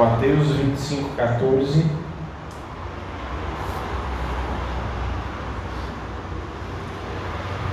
Mateus 0.00 0.48
25, 0.48 1.10
14. 1.14 1.84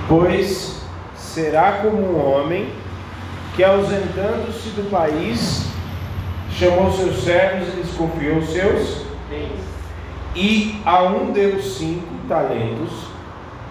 Pois 0.06 0.82
será 1.16 1.72
como 1.80 1.96
um 1.96 2.22
homem 2.22 2.68
que, 3.56 3.64
ausentando-se 3.64 4.68
do 4.70 4.90
país, 4.90 5.70
chamou 6.50 6.92
seus 6.92 7.24
servos 7.24 7.68
e 7.68 7.76
lhes 7.78 7.96
confiou 7.96 8.42
seus 8.42 9.06
bens. 9.30 9.60
E 10.36 10.82
a 10.84 11.04
um 11.04 11.32
deu 11.32 11.62
cinco 11.62 12.14
talentos, 12.28 13.06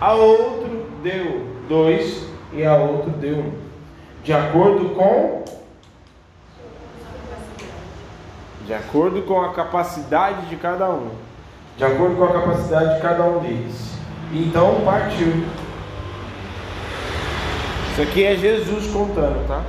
a 0.01 0.13
outro 0.13 0.87
deu 1.03 1.45
dois 1.69 2.23
e 2.51 2.65
a 2.65 2.75
outro 2.75 3.11
deu 3.11 3.37
um, 3.37 3.51
de 4.23 4.33
acordo 4.33 4.95
com 4.95 5.45
de 8.67 8.73
acordo 8.73 9.21
com 9.21 9.41
a 9.41 9.53
capacidade 9.53 10.47
de 10.47 10.57
cada 10.57 10.89
um, 10.89 11.11
de 11.77 11.85
acordo 11.85 12.17
com 12.17 12.25
a 12.25 12.33
capacidade 12.33 12.95
de 12.95 13.01
cada 13.01 13.23
um 13.23 13.39
deles. 13.39 13.93
Então 14.33 14.81
partiu. 14.83 15.45
Isso 17.91 18.01
aqui 18.01 18.25
é 18.25 18.35
Jesus 18.35 18.91
contando, 18.91 19.47
tá? 19.47 19.63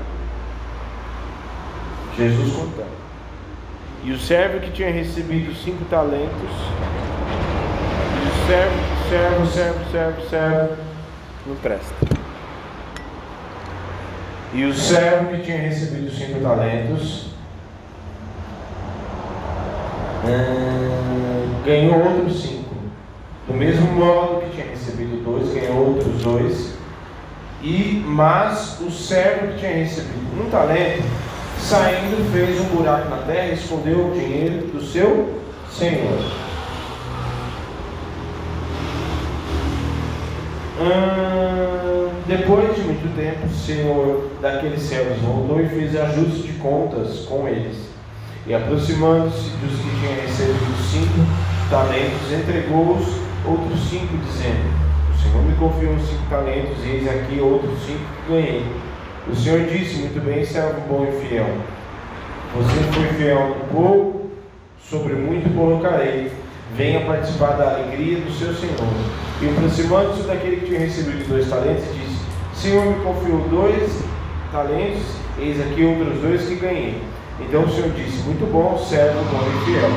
Jesus 2.17 2.57
contando. 2.57 2.99
E 4.03 4.11
o 4.11 4.19
servo 4.19 4.59
que 4.59 4.73
tinha 4.73 4.91
recebido 4.91 5.55
cinco 5.55 5.85
talentos, 5.85 6.51
e 8.15 8.29
o 8.29 8.47
servo, 8.49 8.75
servo, 9.09 9.47
servo, 9.47 9.91
servo, 9.93 10.29
servo, 10.29 10.77
não 11.47 11.55
presta. 11.57 11.95
E 14.53 14.65
o 14.65 14.75
servo 14.75 15.29
que 15.29 15.43
tinha 15.43 15.59
recebido 15.59 16.11
cinco 16.11 16.41
talentos, 16.41 17.28
hum, 20.25 21.63
ganhou 21.65 22.03
outros 22.03 22.43
cinco. 22.43 22.75
Do 23.47 23.55
mesmo 23.55 23.87
modo 23.93 24.43
que 24.43 24.51
tinha 24.51 24.67
recebido 24.67 25.23
dois, 25.25 25.53
ganhou 25.53 25.89
outros 25.89 26.23
dois. 26.23 26.75
E 27.63 28.03
mas 28.07 28.81
o 28.81 28.91
servo 28.91 29.49
que 29.49 29.59
tinha 29.59 29.73
recebido 29.73 30.47
um 30.47 30.51
talento 30.51 31.03
saindo, 31.61 32.31
fez 32.33 32.61
um 32.61 32.77
buraco 32.77 33.09
na 33.09 33.19
terra 33.19 33.49
e 33.49 33.55
escondeu 33.55 34.09
o 34.09 34.13
dinheiro 34.13 34.69
do 34.69 34.83
seu 34.83 35.35
senhor. 35.71 36.19
Hum, 40.81 42.11
depois 42.27 42.77
de 42.77 42.83
muito 42.83 43.17
tempo, 43.17 43.47
o 43.47 43.55
senhor 43.55 44.31
daqueles 44.41 44.83
servos 44.83 45.19
voltou 45.19 45.61
e 45.61 45.69
fez 45.69 45.97
ajuste 45.97 46.43
de 46.43 46.53
contas 46.55 47.27
com 47.27 47.49
eles. 47.49 47.88
E 48.49 48.55
aproximando-se 48.55 49.51
dos 49.61 49.79
que 49.79 49.91
tinham 50.01 50.23
recebido 50.23 50.75
cinco 50.91 51.21
talentos, 51.69 52.33
entregou-os 52.33 53.07
outros 53.45 53.79
cinco, 53.91 54.17
dizendo: 54.25 54.73
O 55.13 55.23
Senhor 55.23 55.43
me 55.43 55.55
confiou 55.57 55.99
cinco 55.99 56.23
talentos, 56.31 56.83
eis 56.83 57.07
aqui 57.07 57.41
outros 57.41 57.79
cinco 57.85 58.01
que 58.25 58.33
ganhei. 58.33 58.65
O 59.31 59.37
Senhor 59.37 59.67
disse: 59.67 59.97
Muito 59.97 60.25
bem, 60.25 60.43
servo 60.47 60.81
bom 60.89 61.07
e 61.07 61.29
fiel. 61.29 61.47
Você 62.57 62.83
foi 62.95 63.19
fiel 63.19 63.49
no 63.51 63.65
pouco, 63.67 64.31
sobre 64.83 65.13
muito 65.13 65.55
colocarei. 65.55 66.33
Venha 66.75 67.05
participar 67.05 67.53
da 67.53 67.75
alegria 67.75 68.21
do 68.21 68.33
seu 68.33 68.55
Senhor. 68.55 68.95
E 69.43 69.49
aproximando-se 69.51 70.23
daquele 70.23 70.57
que 70.57 70.67
tinha 70.69 70.81
recebido 70.81 71.29
dois 71.29 71.51
talentos, 71.51 71.85
disse: 71.93 72.19
Senhor 72.55 72.87
me 72.87 73.05
confiou 73.05 73.41
dois 73.51 74.03
talentos, 74.51 75.03
eis 75.39 75.61
aqui 75.61 75.85
outros 75.85 76.19
dois 76.23 76.49
que 76.49 76.55
ganhei. 76.55 76.99
Então 77.41 77.63
o 77.63 77.71
Senhor 77.71 77.91
disse: 77.91 78.23
Muito 78.25 78.51
bom, 78.53 78.79
servo 78.79 79.21
bom 79.31 79.41
e 79.47 79.65
fiel. 79.65 79.91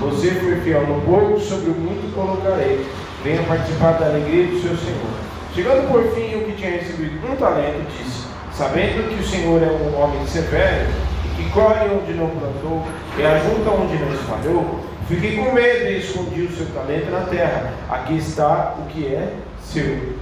Você 0.00 0.30
foi 0.32 0.60
fiel 0.60 0.86
no 0.86 1.00
pouco, 1.02 1.40
sobre 1.40 1.70
o 1.70 1.74
muito 1.74 2.14
colocarei. 2.14 2.86
Venha 3.24 3.42
participar 3.44 3.92
da 3.92 4.06
alegria 4.06 4.46
do 4.46 4.60
seu 4.60 4.76
Senhor. 4.76 5.26
Chegando 5.54 5.90
por 5.90 6.02
fim 6.14 6.36
o 6.36 6.44
que 6.44 6.52
tinha 6.52 6.72
recebido 6.72 7.26
um 7.26 7.36
talento, 7.36 7.86
disse: 7.96 8.26
Sabendo 8.52 9.08
que 9.08 9.22
o 9.22 9.26
Senhor 9.26 9.62
é 9.62 9.66
um 9.66 9.98
homem 9.98 10.26
severo, 10.26 10.86
e 11.24 11.28
que 11.42 11.50
colhe 11.50 11.90
onde 11.90 12.12
não 12.12 12.28
plantou, 12.28 12.82
e 13.16 13.22
ajunta 13.22 13.70
onde 13.70 13.96
não 13.96 14.12
espalhou, 14.12 14.80
fiquei 15.08 15.36
com 15.36 15.52
medo 15.52 15.88
e 15.88 15.98
escondi 15.98 16.42
o 16.42 16.52
seu 16.52 16.66
talento 16.66 17.10
na 17.10 17.20
terra. 17.20 17.72
Aqui 17.88 18.18
está 18.18 18.74
o 18.78 18.86
que 18.86 19.06
é 19.06 19.32
seu. 19.62 20.14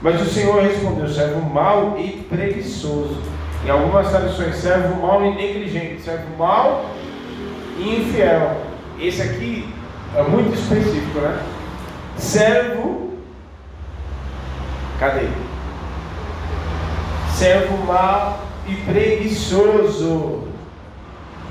Mas 0.00 0.20
o 0.20 0.26
Senhor 0.26 0.62
respondeu: 0.62 1.08
servo 1.08 1.40
mau 1.40 1.96
e 1.98 2.26
preguiçoso. 2.28 3.22
Em 3.64 3.70
algumas 3.70 4.08
traduções, 4.08 4.56
servo 4.56 5.00
mau 5.00 5.24
e 5.24 5.34
negligente, 5.34 6.02
servo 6.02 6.36
mau 6.36 6.90
e 7.78 7.96
infiel. 8.00 8.56
Esse 9.00 9.22
aqui 9.22 9.68
é 10.16 10.22
muito 10.22 10.54
específico, 10.54 11.20
né? 11.20 11.42
Servo. 12.16 13.12
Cadê? 14.98 15.26
servo 17.42 17.76
mau 17.86 18.38
e 18.68 18.74
preguiçoso. 18.76 20.44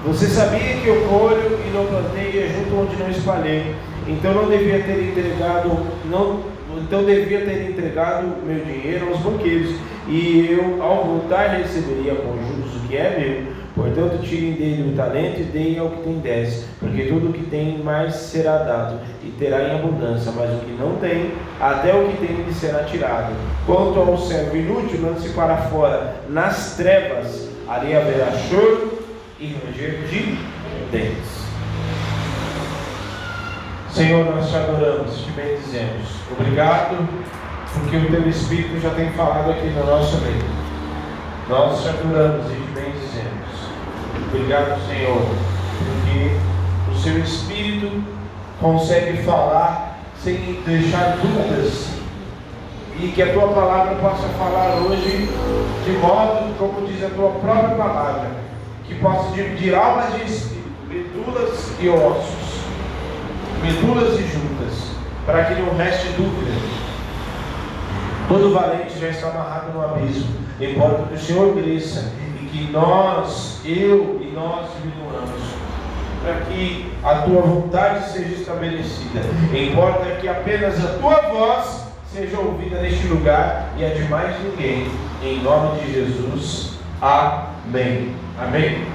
Você 0.05 0.27
sabia 0.27 0.77
que 0.77 0.87
eu 0.87 1.01
colho 1.01 1.59
e 1.67 1.69
não 1.73 1.85
plantei 1.85 2.29
e 2.29 2.53
junto 2.55 2.81
onde 2.81 2.95
não 2.95 3.09
espalhei. 3.09 3.75
Então 4.07 4.33
não 4.33 4.47
devia 4.47 4.81
ter 4.81 5.09
entregado, 5.09 5.85
não, 6.05 6.39
então 6.77 7.03
devia 7.03 7.41
ter 7.41 7.71
entregado 7.71 8.37
meu 8.45 8.63
dinheiro 8.63 9.09
aos 9.09 9.17
banqueiros, 9.17 9.75
e 10.07 10.47
eu 10.51 10.81
ao 10.81 11.05
voltar 11.05 11.57
receberia 11.57 12.15
com 12.15 12.33
juros 12.47 12.75
o 12.75 12.87
que 12.87 12.97
é 12.97 13.19
meu. 13.19 13.61
Portanto, 13.73 14.21
tirem 14.21 14.51
dele 14.53 14.91
o 14.91 14.95
talento 14.97 15.39
e 15.39 15.43
deem 15.43 15.79
ao 15.79 15.89
que 15.89 16.03
tem 16.03 16.19
dez, 16.19 16.65
porque 16.77 17.03
tudo 17.03 17.29
o 17.29 17.33
que 17.33 17.43
tem 17.45 17.77
mais 17.77 18.15
será 18.15 18.57
dado, 18.57 18.99
e 19.23 19.29
terá 19.31 19.63
em 19.63 19.75
abundância, 19.75 20.31
mas 20.35 20.51
o 20.51 20.59
que 20.65 20.71
não 20.73 20.97
tem, 20.97 21.31
até 21.59 21.93
o 21.95 22.09
que 22.09 22.17
tem 22.17 22.35
lhe 22.35 22.53
será 22.53 22.83
tirado. 22.83 23.33
Quanto 23.65 23.97
ao 23.97 24.17
servo 24.17 24.57
inútil, 24.57 25.01
lance 25.01 25.29
para 25.29 25.55
fora, 25.55 26.15
nas 26.27 26.75
trevas, 26.75 27.49
ali 27.67 27.95
haverá 27.95 28.31
choro 28.49 28.99
e 29.39 29.55
ranger 29.65 30.01
de 30.09 30.37
dentes. 30.91 31.41
Senhor, 33.89 34.25
nós 34.25 34.49
te 34.49 34.55
adoramos, 34.55 35.17
te 35.23 35.31
bendizemos. 35.31 36.07
Obrigado, 36.31 37.07
porque 37.73 37.97
o 37.97 38.09
teu 38.09 38.29
Espírito 38.29 38.79
já 38.79 38.89
tem 38.91 39.09
falado 39.11 39.51
aqui 39.51 39.67
no 39.67 39.85
nosso 39.85 40.17
meio. 40.17 40.43
Nós 41.49 41.81
te 41.81 41.89
adoramos 41.89 42.45
e 42.45 42.55
te 42.55 42.71
bendizemos. 42.73 43.41
Obrigado, 44.27 44.79
Senhor, 44.87 45.21
porque 45.79 46.37
o 46.91 46.99
seu 46.99 47.19
Espírito 47.19 48.03
consegue 48.59 49.23
falar 49.23 49.99
sem 50.23 50.61
deixar 50.65 51.17
dúvidas 51.17 51.89
e 52.99 53.07
que 53.07 53.21
a 53.21 53.33
tua 53.33 53.47
palavra 53.47 53.95
possa 53.95 54.27
falar 54.37 54.75
hoje 54.75 55.27
de 55.85 55.91
modo, 55.97 56.55
como 56.57 56.85
diz 56.85 57.03
a 57.03 57.09
tua 57.09 57.31
própria 57.31 57.75
palavra, 57.75 58.29
que 58.85 58.95
possa 58.95 59.31
dividir 59.31 59.73
almas 59.73 60.13
de 60.13 60.23
espírito, 60.25 60.69
medulas 60.87 61.71
e 61.79 61.89
ossos, 61.89 62.61
medulas 63.63 64.19
e 64.19 64.23
juntas, 64.23 64.91
para 65.25 65.45
que 65.45 65.61
não 65.61 65.75
reste 65.75 66.07
dúvida. 66.09 66.90
Todo 68.27 68.53
valente 68.53 68.99
já 68.99 69.09
está 69.09 69.29
amarrado 69.29 69.73
no 69.73 69.83
abismo. 69.83 70.41
Importa 70.59 71.03
que 71.07 71.15
o 71.15 71.19
Senhor 71.19 71.53
cresça 71.53 72.11
e 72.39 72.45
que 72.45 72.71
nós, 72.71 73.61
eu 73.65 74.19
e 74.21 74.31
nós 74.33 74.67
diminuamos, 74.81 75.41
para 76.23 76.35
que 76.45 76.91
a 77.03 77.15
tua 77.15 77.41
vontade 77.41 78.11
seja 78.11 78.35
estabelecida. 78.35 79.21
Importa 79.53 80.05
que 80.19 80.27
apenas 80.27 80.83
a 80.83 80.99
tua 80.99 81.15
voz 81.29 81.85
seja 82.13 82.37
ouvida 82.39 82.81
neste 82.81 83.07
lugar 83.07 83.69
e 83.77 83.85
a 83.85 83.89
de 83.89 84.03
mais 84.03 84.35
ninguém. 84.43 84.87
Em 85.23 85.41
nome 85.41 85.79
de 85.79 85.93
Jesus. 85.93 86.79
Amém. 87.01 88.15
Amém. 88.39 88.85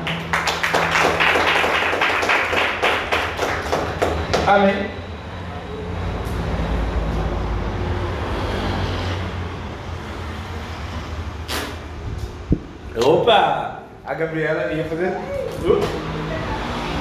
Amém. 4.47 4.97
Opa! 13.05 13.83
A 14.05 14.06
Gabriela 14.17 14.73
ia 14.73 14.85
fazer. 14.85 15.17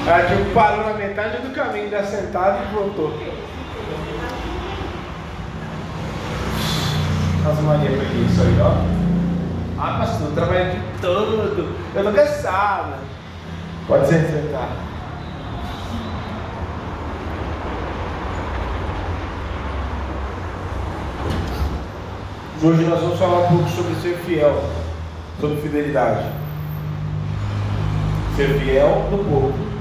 Ela 0.08 0.24
tipo, 0.26 0.54
parou 0.54 0.86
na 0.86 0.94
metade 0.94 1.38
do 1.38 1.54
caminho 1.54 1.90
da 1.90 2.04
sentada 2.04 2.60
e 2.64 2.76
voltou. 2.76 3.14
As 7.50 7.60
manias 7.62 7.94
pra 7.96 8.04
isso 8.04 8.42
aí, 8.42 8.60
ó. 8.62 9.82
Ah, 9.82 9.98
pastor, 10.00 10.30
eu 10.30 10.36
trabalho 10.36 10.72
de 10.72 11.02
todo. 11.02 11.76
Eu 11.96 12.04
tô 12.04 12.12
cansado. 12.12 12.94
Pode 13.88 14.08
ser 14.08 14.26
sentar. 14.26 14.70
Hoje 22.64 22.84
nós 22.84 23.00
vamos 23.00 23.20
falar 23.20 23.42
um 23.42 23.48
pouco 23.48 23.70
sobre 23.70 23.96
ser 23.96 24.18
fiel 24.26 24.64
sobre 25.40 25.62
fidelidade. 25.62 26.45
Ser 28.36 28.60
fiel 28.60 29.08
no 29.12 29.18
pouco. 29.24 29.76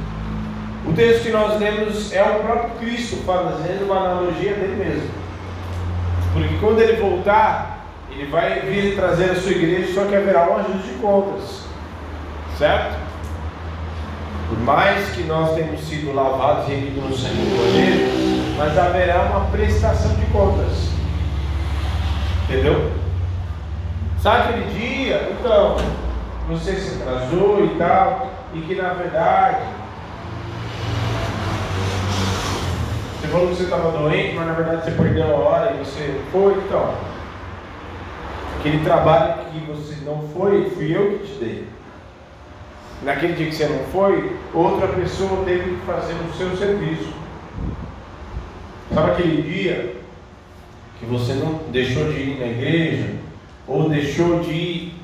O 0.87 0.93
texto 0.93 1.25
que 1.25 1.31
nós 1.31 1.59
lemos 1.59 2.13
é 2.13 2.23
o 2.23 2.41
próprio 2.41 2.71
Cristo 2.79 3.17
fazendo 3.25 3.87
uma 3.87 3.97
analogia 3.97 4.55
dele 4.55 4.77
mesmo. 4.77 5.11
Porque 6.33 6.57
quando 6.61 6.81
ele 6.81 7.01
voltar, 7.01 7.87
ele 8.11 8.31
vai 8.31 8.61
vir 8.61 8.95
trazer 8.95 9.31
a 9.31 9.35
sua 9.35 9.51
igreja, 9.51 9.95
só 9.95 10.05
que 10.05 10.15
haverá 10.15 10.51
um 10.51 10.59
ajuste 10.59 10.89
de 10.89 10.95
contas. 11.01 11.65
Certo? 12.59 12.97
Por 14.49 14.59
mais 14.61 15.09
que 15.11 15.23
nós 15.23 15.55
tenhamos 15.55 15.81
sido 15.81 16.15
lavados 16.15 16.69
e 16.69 16.73
remidos 16.75 17.11
no 17.11 17.17
sangue 17.17 17.35
do 17.35 17.57
Cordeiro, 17.57 18.55
mas 18.59 18.79
haverá 18.79 19.23
uma 19.23 19.47
prestação 19.47 20.15
de 20.15 20.27
contas. 20.27 20.91
Entendeu? 22.45 22.93
Sabe 24.23 24.51
aquele 24.51 24.79
dia? 24.79 25.33
Então, 25.33 25.77
você 26.49 26.73
se 26.75 27.03
atrasou 27.03 27.65
e 27.65 27.69
tal, 27.79 28.34
e 28.55 28.61
que 28.61 28.75
na 28.75 28.95
verdade 28.95 29.67
você 33.21 33.29
falou 33.29 33.49
que 33.49 33.55
você 33.57 33.63
estava 33.65 33.91
doente, 33.91 34.35
mas 34.35 34.47
na 34.47 34.53
verdade 34.53 34.85
você 34.85 34.91
perdeu 34.91 35.25
a 35.25 35.39
hora 35.39 35.73
e 35.75 35.79
você 35.79 36.21
foi, 36.31 36.53
então. 36.55 36.95
Aquele 38.59 38.85
trabalho 38.85 39.45
que 39.51 39.59
você 39.61 39.97
não 40.05 40.29
foi, 40.29 40.71
fui 40.71 40.95
eu 40.95 41.19
que 41.19 41.27
te 41.27 41.39
dei. 41.39 41.69
Naquele 43.03 43.33
dia 43.33 43.47
que 43.47 43.55
você 43.55 43.67
não 43.67 43.85
foi, 43.87 44.37
outra 44.53 44.89
pessoa 44.89 45.45
teve 45.45 45.77
que 45.77 45.87
fazer 45.87 46.15
o 46.15 46.33
seu 46.35 46.57
serviço. 46.57 47.13
Sabe 48.93 49.11
aquele 49.11 49.43
dia 49.43 49.97
que 50.99 51.07
você 51.07 51.35
não 51.35 51.61
deixou 51.71 52.05
de 52.13 52.21
ir 52.21 52.39
na 52.39 52.47
igreja, 52.47 53.11
ou 53.67 53.89
deixou 53.89 54.41
de 54.41 54.51
ir 54.51 54.95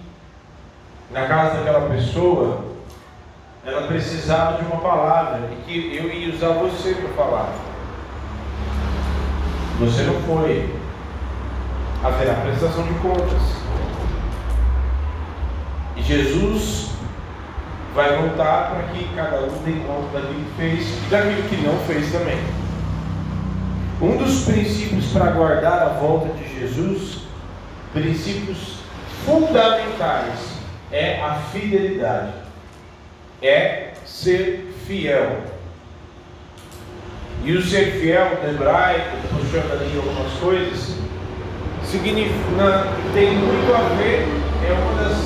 na 1.10 1.26
casa 1.26 1.58
daquela 1.58 1.88
pessoa, 1.88 2.69
ela 3.70 3.86
precisava 3.86 4.58
de 4.58 4.64
uma 4.70 4.80
palavra 4.80 5.48
e 5.52 5.62
que 5.64 5.96
eu 5.96 6.12
ia 6.12 6.34
usar 6.34 6.50
você 6.50 6.94
para 6.94 7.08
falar. 7.10 7.52
Você 9.78 10.02
não 10.02 10.20
foi. 10.22 10.74
Haverá 12.02 12.34
prestação 12.34 12.84
de 12.84 12.94
contas. 12.94 13.42
E 15.96 16.02
Jesus 16.02 16.90
vai 17.94 18.16
voltar 18.16 18.70
para 18.70 18.82
que 18.88 19.08
cada 19.14 19.42
um 19.42 19.62
dê 19.64 19.72
conta 19.86 20.20
daquilo 20.20 20.44
que 20.44 20.56
fez 20.56 20.88
e 21.06 21.10
daquilo 21.10 21.48
que 21.48 21.56
não 21.56 21.78
fez 21.86 22.12
também. 22.12 22.38
Um 24.00 24.16
dos 24.16 24.44
princípios 24.44 25.06
para 25.12 25.30
guardar 25.32 25.82
a 25.82 25.88
volta 26.00 26.32
de 26.34 26.58
Jesus 26.58 27.20
princípios 27.92 28.78
fundamentais 29.24 30.54
é 30.92 31.20
a 31.20 31.34
fidelidade, 31.52 32.32
é 33.42 33.92
ser 34.04 34.72
fiel. 34.86 35.38
E 37.44 37.52
o 37.52 37.62
ser 37.62 37.92
fiel 38.00 38.38
no 38.42 38.50
hebraico, 38.50 39.16
puxando 39.30 39.72
ali 39.72 39.96
algumas 39.96 40.32
coisas, 40.34 40.94
significa, 41.84 42.86
tem 43.14 43.32
muito 43.32 43.74
a 43.74 43.96
ver, 43.96 44.26
é 44.68 44.72
uma 44.72 45.02
das, 45.02 45.16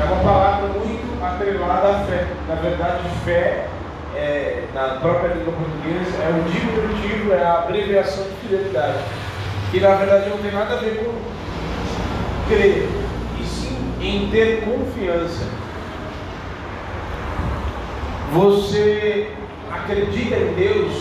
é 0.00 0.04
uma 0.04 0.22
palavra 0.22 0.68
muito 0.68 1.24
atrelada 1.24 1.88
à 1.88 2.04
fé. 2.06 2.26
Na 2.48 2.54
verdade, 2.54 3.02
fé 3.24 3.68
é, 4.16 4.64
na 4.74 4.96
própria 5.00 5.34
língua 5.34 5.52
portuguesa 5.52 6.16
é 6.22 6.30
o 6.30 6.42
diminutivo, 6.50 7.32
é 7.34 7.42
a 7.42 7.58
abreviação 7.58 8.24
de 8.24 8.48
fidelidade. 8.48 8.98
Que 9.70 9.80
na 9.80 9.94
verdade 9.94 10.30
não 10.30 10.38
tem 10.38 10.52
nada 10.52 10.74
a 10.74 10.78
ver 10.78 11.04
com 11.04 11.12
crer, 12.48 12.88
e 13.38 13.44
sim 13.44 13.76
em 14.00 14.30
ter 14.30 14.64
confiança. 14.64 15.44
Você 18.32 19.28
acredita 19.70 20.36
em 20.36 20.54
Deus 20.54 20.92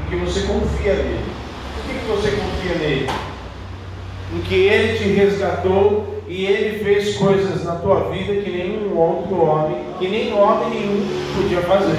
e 0.00 0.10
que 0.10 0.16
você 0.16 0.42
confia 0.42 0.94
nele. 0.94 1.24
Por 1.74 1.84
que, 1.84 1.98
que 1.98 2.06
você 2.06 2.30
confia 2.30 2.74
nele? 2.78 3.10
Em 4.34 4.40
que 4.40 4.54
ele 4.54 4.98
te 4.98 5.04
resgatou 5.04 6.22
e 6.28 6.46
ele 6.46 6.82
fez 6.84 7.16
coisas 7.16 7.64
na 7.64 7.76
tua 7.76 8.10
vida 8.10 8.40
que 8.42 8.50
nenhum 8.50 8.96
outro 8.96 9.40
homem, 9.42 9.76
que 9.98 10.08
nem 10.08 10.32
homem 10.32 10.70
nenhum 10.70 11.06
podia 11.36 11.62
fazer. 11.62 11.98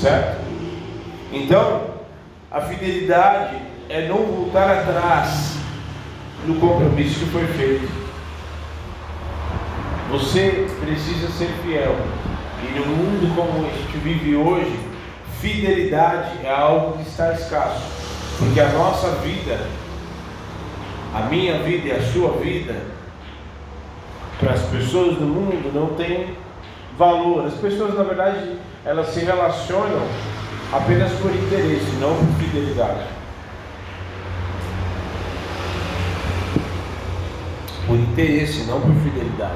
Certo? 0.00 0.44
Então, 1.32 1.82
a 2.50 2.60
fidelidade 2.60 3.56
é 3.88 4.06
não 4.08 4.18
voltar 4.18 4.70
atrás 4.70 5.56
no 6.46 6.56
compromisso 6.56 7.20
que 7.20 7.26
foi 7.26 7.46
feito. 7.48 7.88
Você 10.10 10.66
precisa 10.80 11.28
ser 11.28 11.48
fiel. 11.64 11.96
E 12.64 12.78
no 12.78 12.86
mundo 12.86 13.34
como 13.34 13.66
a 13.66 13.70
gente 13.70 13.96
vive 13.98 14.36
hoje, 14.36 14.78
fidelidade 15.40 16.44
é 16.44 16.50
algo 16.50 16.98
que 16.98 17.08
está 17.08 17.32
escasso. 17.32 17.82
Porque 18.38 18.60
a 18.60 18.68
nossa 18.70 19.10
vida, 19.16 19.66
a 21.14 21.20
minha 21.22 21.58
vida 21.58 21.88
e 21.88 21.92
a 21.92 22.02
sua 22.02 22.32
vida, 22.38 22.74
para 24.38 24.52
as 24.52 24.62
pessoas 24.62 25.16
do 25.16 25.26
mundo 25.26 25.72
não 25.74 25.94
tem 25.96 26.36
valor. 26.98 27.46
As 27.46 27.54
pessoas, 27.54 27.94
na 27.94 28.04
verdade, 28.04 28.56
elas 28.84 29.08
se 29.08 29.20
relacionam 29.20 30.06
apenas 30.72 31.12
por 31.12 31.30
interesse, 31.30 31.92
não 32.00 32.16
por 32.16 32.26
fidelidade. 32.38 33.14
por 37.86 37.96
interesse, 37.96 38.64
não 38.64 38.80
por 38.80 38.94
fidelidade. 39.02 39.52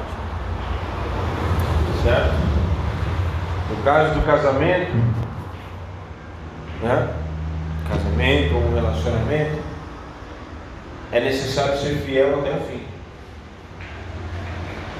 Certo? 2.02 2.47
No 3.68 3.76
caso 3.82 4.14
do 4.14 4.24
casamento, 4.24 4.92
né? 6.82 7.08
Casamento 7.88 8.54
ou 8.54 8.62
um 8.62 8.74
relacionamento, 8.74 9.62
é 11.12 11.20
necessário 11.20 11.78
ser 11.78 11.96
fiel 11.96 12.40
até 12.40 12.50
o 12.50 12.60
fim. 12.60 12.82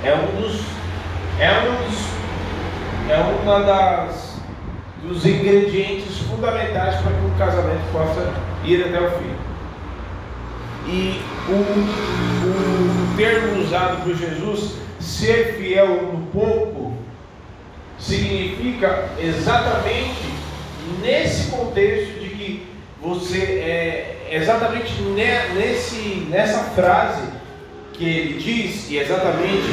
É 0.04 0.14
um 0.14 0.40
dos, 0.40 0.60
é 1.38 1.50
um 1.60 1.84
dos, 1.84 2.08
é 3.10 3.42
uma 3.42 3.60
das 3.60 4.28
dos 5.02 5.24
ingredientes 5.24 6.18
fundamentais 6.18 6.96
para 6.96 7.12
que 7.12 7.24
um 7.24 7.38
casamento 7.38 7.92
possa 7.92 8.32
ir 8.64 8.84
até 8.84 9.00
o 9.00 9.10
fim. 9.12 9.34
E 10.86 11.22
o, 11.48 11.52
o 11.52 13.16
termo 13.16 13.62
usado 13.62 14.02
por 14.02 14.14
Jesus, 14.14 14.76
ser 15.00 15.56
fiel 15.58 16.12
no 16.12 16.26
pouco, 16.26 16.77
significa 18.08 19.10
exatamente 19.18 20.32
nesse 21.02 21.50
contexto 21.50 22.20
de 22.20 22.28
que 22.30 22.66
você 23.00 23.38
é 23.38 24.28
exatamente 24.30 25.00
nesse, 25.02 26.26
nessa 26.28 26.58
frase 26.74 27.22
que 27.92 28.04
ele 28.04 28.38
diz, 28.40 28.90
e 28.90 28.98
exatamente 28.98 29.66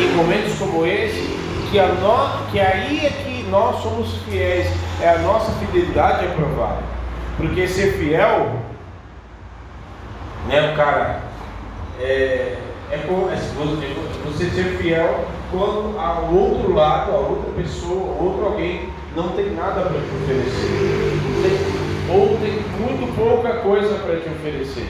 em 0.00 0.16
momentos 0.16 0.58
como 0.58 0.86
esse, 0.86 1.36
que, 1.70 1.78
a 1.78 1.86
no, 1.88 2.46
que 2.50 2.58
aí 2.58 3.06
é 3.06 3.10
que 3.10 3.42
nós 3.50 3.82
somos 3.82 4.16
fiéis, 4.28 4.66
é 5.02 5.10
a 5.10 5.18
nossa 5.18 5.52
fidelidade 5.52 6.24
é 6.24 6.28
provada. 6.28 6.82
Porque 7.36 7.66
ser 7.66 7.98
fiel 7.98 8.66
né? 10.46 10.72
O 10.72 10.76
cara 10.76 11.22
é, 12.00 12.56
é, 12.90 12.94
é 12.94 12.98
você 14.24 14.50
ser 14.50 14.78
fiel 14.78 15.26
quando 15.50 15.98
ao 15.98 16.32
outro 16.34 16.74
lado, 16.74 17.12
a 17.12 17.16
outra 17.16 17.52
pessoa, 17.52 18.16
outro 18.20 18.46
alguém 18.46 18.88
não 19.14 19.30
tem 19.30 19.54
nada 19.54 19.82
para 19.82 20.00
te 20.00 20.22
oferecer. 20.22 21.16
Ou 22.10 22.38
tem 22.38 22.52
muito 22.78 23.16
pouca 23.16 23.60
coisa 23.60 23.94
para 23.98 24.16
te 24.16 24.28
oferecer. 24.28 24.88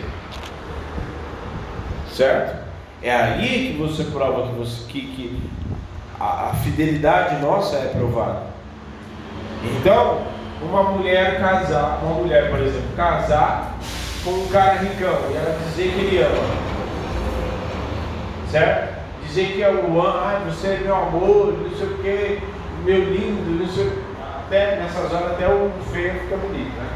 Certo? 2.12 2.66
É 3.02 3.14
aí 3.14 3.72
que 3.72 3.82
você 3.82 4.04
prova 4.04 4.48
que, 4.48 4.54
você, 4.54 4.84
que, 4.88 5.00
que 5.00 5.42
a, 6.18 6.50
a 6.50 6.54
fidelidade 6.54 7.40
nossa 7.42 7.76
é 7.76 7.92
provada. 7.96 8.42
Então, 9.62 10.22
uma 10.62 10.82
mulher 10.82 11.38
casar, 11.38 12.00
uma 12.02 12.14
mulher, 12.14 12.50
por 12.50 12.60
exemplo, 12.60 12.88
casar 12.96 13.76
com 14.25 14.30
um 14.30 14.48
cara 14.48 14.80
ricão 14.80 15.18
e 15.30 15.36
ela 15.36 15.58
dizer 15.68 15.92
que 15.92 16.00
ele 16.00 16.22
ama. 16.22 16.44
Certo? 18.50 18.95
Dizer 19.26 19.52
que 19.52 19.62
é 19.62 19.71
o 19.71 20.06
ai, 20.06 20.45
você 20.47 20.68
é 20.68 20.78
meu 20.78 20.95
amor, 20.95 21.52
não 21.52 21.71
sei 21.76 21.87
o 21.87 21.99
que, 21.99 22.42
meu 22.85 23.04
lindo, 23.04 23.62
não 23.62 23.68
sei 23.68 23.92
Até 24.47 24.76
nessas 24.76 25.12
horas 25.12 25.33
até 25.33 25.49
o 25.49 25.71
feio 25.92 26.14
fica 26.21 26.37
bonito, 26.37 26.73
né? 26.76 26.88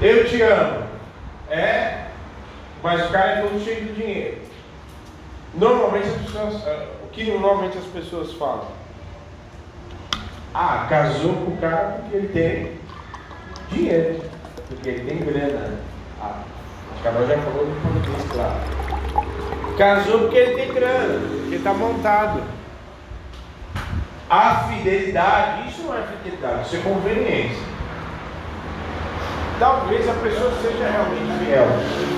Eu 0.00 0.28
te 0.28 0.42
amo. 0.42 0.84
É, 1.48 2.06
mas 2.82 3.06
o 3.06 3.12
cara 3.12 3.30
é 3.30 3.42
todo 3.42 3.64
cheio 3.64 3.84
de 3.86 3.92
dinheiro. 3.94 4.38
Normalmente 5.54 6.08
as 6.08 6.22
pessoas, 6.22 6.66
eh, 6.66 6.88
o 7.02 7.06
que 7.08 7.24
normalmente 7.30 7.78
as 7.78 7.84
pessoas 7.84 8.32
falam? 8.34 8.66
Ah, 10.52 10.86
casou 10.88 11.32
com 11.32 11.52
o 11.52 11.56
cara 11.56 12.00
porque 12.00 12.16
ele 12.16 12.28
tem 12.28 12.72
dinheiro, 13.70 14.20
porque 14.68 14.88
ele 14.88 15.08
tem 15.08 15.18
grana. 15.18 15.78
Ah, 16.20 16.42
a 16.98 17.02
Carol 17.02 17.26
já 17.26 17.38
falou 17.38 17.66
no 17.66 17.80
português, 17.80 18.24
claro. 18.30 18.83
Casou 19.76 20.20
porque 20.20 20.36
ele 20.36 20.54
tem 20.54 20.72
grana, 20.72 21.20
porque 21.40 21.56
está 21.56 21.74
montado. 21.74 22.40
A 24.30 24.68
fidelidade, 24.68 25.68
isso 25.68 25.82
não 25.82 25.96
é 25.96 26.02
fidelidade, 26.02 26.66
isso 26.66 26.76
é 26.76 26.78
conveniência. 26.80 27.74
Talvez 29.58 30.08
a 30.08 30.14
pessoa 30.14 30.52
seja 30.62 30.90
realmente 30.90 31.44
fiel. 31.44 31.66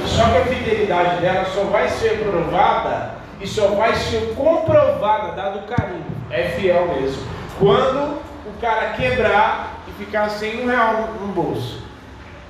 Só 0.07 0.25
que 0.31 0.39
a 0.39 0.45
fidelidade 0.47 1.21
dela 1.21 1.45
só 1.47 1.65
vai 1.65 1.89
ser 1.89 2.23
provada 2.25 3.15
e 3.41 3.47
só 3.47 3.69
vai 3.69 3.95
ser 3.95 4.35
comprovada, 4.35 5.33
dado 5.33 5.67
carinho. 5.67 6.05
É 6.31 6.45
fiel 6.51 6.89
mesmo. 6.89 7.23
Quando 7.59 8.19
o 8.47 8.61
cara 8.61 8.93
quebrar 8.93 9.81
e 9.89 9.93
ficar 9.93 10.29
sem 10.29 10.63
um 10.63 10.69
real 10.69 11.11
no 11.21 11.29
bolso. 11.29 11.86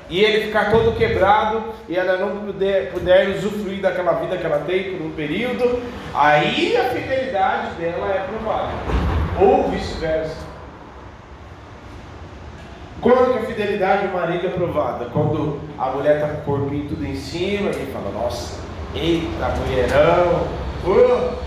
E 0.09 0.23
ele 0.23 0.47
ficar 0.47 0.71
todo 0.71 0.97
quebrado 0.97 1.65
e 1.89 1.97
ela 1.97 2.17
não 2.17 2.37
puder, 2.47 2.93
puder 2.93 3.29
usufruir 3.31 3.81
daquela 3.81 4.13
vida 4.13 4.37
que 4.37 4.47
ela 4.47 4.61
tem 4.61 4.97
por 4.97 5.07
um 5.07 5.11
período, 5.11 5.83
aí 6.15 6.77
a 6.77 6.85
fidelidade 6.91 7.75
dela 7.75 8.09
é 8.15 8.27
provada. 8.29 8.73
Ou 9.41 9.69
vice-versa. 9.71 10.47
Quando 13.01 13.33
que 13.35 13.39
a 13.39 13.47
fidelidade 13.47 14.07
do 14.07 14.15
marido 14.15 14.47
é 14.47 14.51
provada? 14.51 15.07
Quando 15.07 15.61
a 15.79 15.91
mulher 15.91 16.17
está 16.17 16.29
com 16.29 16.41
o 16.41 16.59
corpinho 16.59 16.89
tudo 16.89 17.05
em 17.05 17.17
cima 17.17 17.71
e 17.71 17.93
fala, 17.93 18.11
nossa, 18.13 18.61
eita 18.95 19.49
mulherão, 19.59 20.47
uh! 20.87 21.39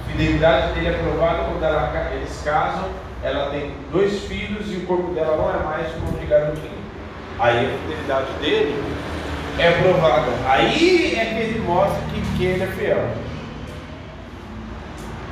a 0.00 0.10
fidelidade 0.10 0.72
dele 0.74 0.88
é 0.88 0.92
provada 0.92 1.44
quando 1.44 1.62
ela, 1.62 2.12
eles 2.14 2.42
casam 2.42 2.88
ela 3.24 3.48
tem 3.48 3.72
dois 3.90 4.24
filhos 4.24 4.70
e 4.70 4.76
o 4.76 4.86
corpo 4.86 5.14
dela 5.14 5.38
não 5.38 5.48
é 5.48 5.64
mais 5.64 5.90
como 5.94 6.18
de 6.18 6.26
garotinho. 6.26 6.83
Aí 7.38 7.66
a 7.66 7.78
fidelidade 7.78 8.32
dele 8.40 8.82
é 9.58 9.70
provada. 9.70 10.32
Aí 10.46 11.16
é 11.16 11.24
que 11.24 11.40
ele 11.40 11.60
mostra 11.60 12.00
que, 12.12 12.36
que 12.36 12.44
ele 12.44 12.62
é 12.62 12.66
fiel. 12.66 13.08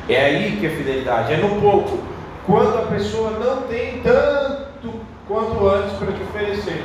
É 0.09 0.25
aí 0.25 0.57
que 0.59 0.67
a 0.67 0.71
fidelidade 0.71 1.33
é 1.33 1.37
no 1.37 1.61
pouco. 1.61 1.99
Quando 2.45 2.79
a 2.79 2.87
pessoa 2.87 3.31
não 3.33 3.63
tem 3.63 4.01
tanto 4.03 5.01
quanto 5.29 5.67
antes 5.69 5.93
para 5.97 6.13
te 6.13 6.23
oferecer. 6.23 6.83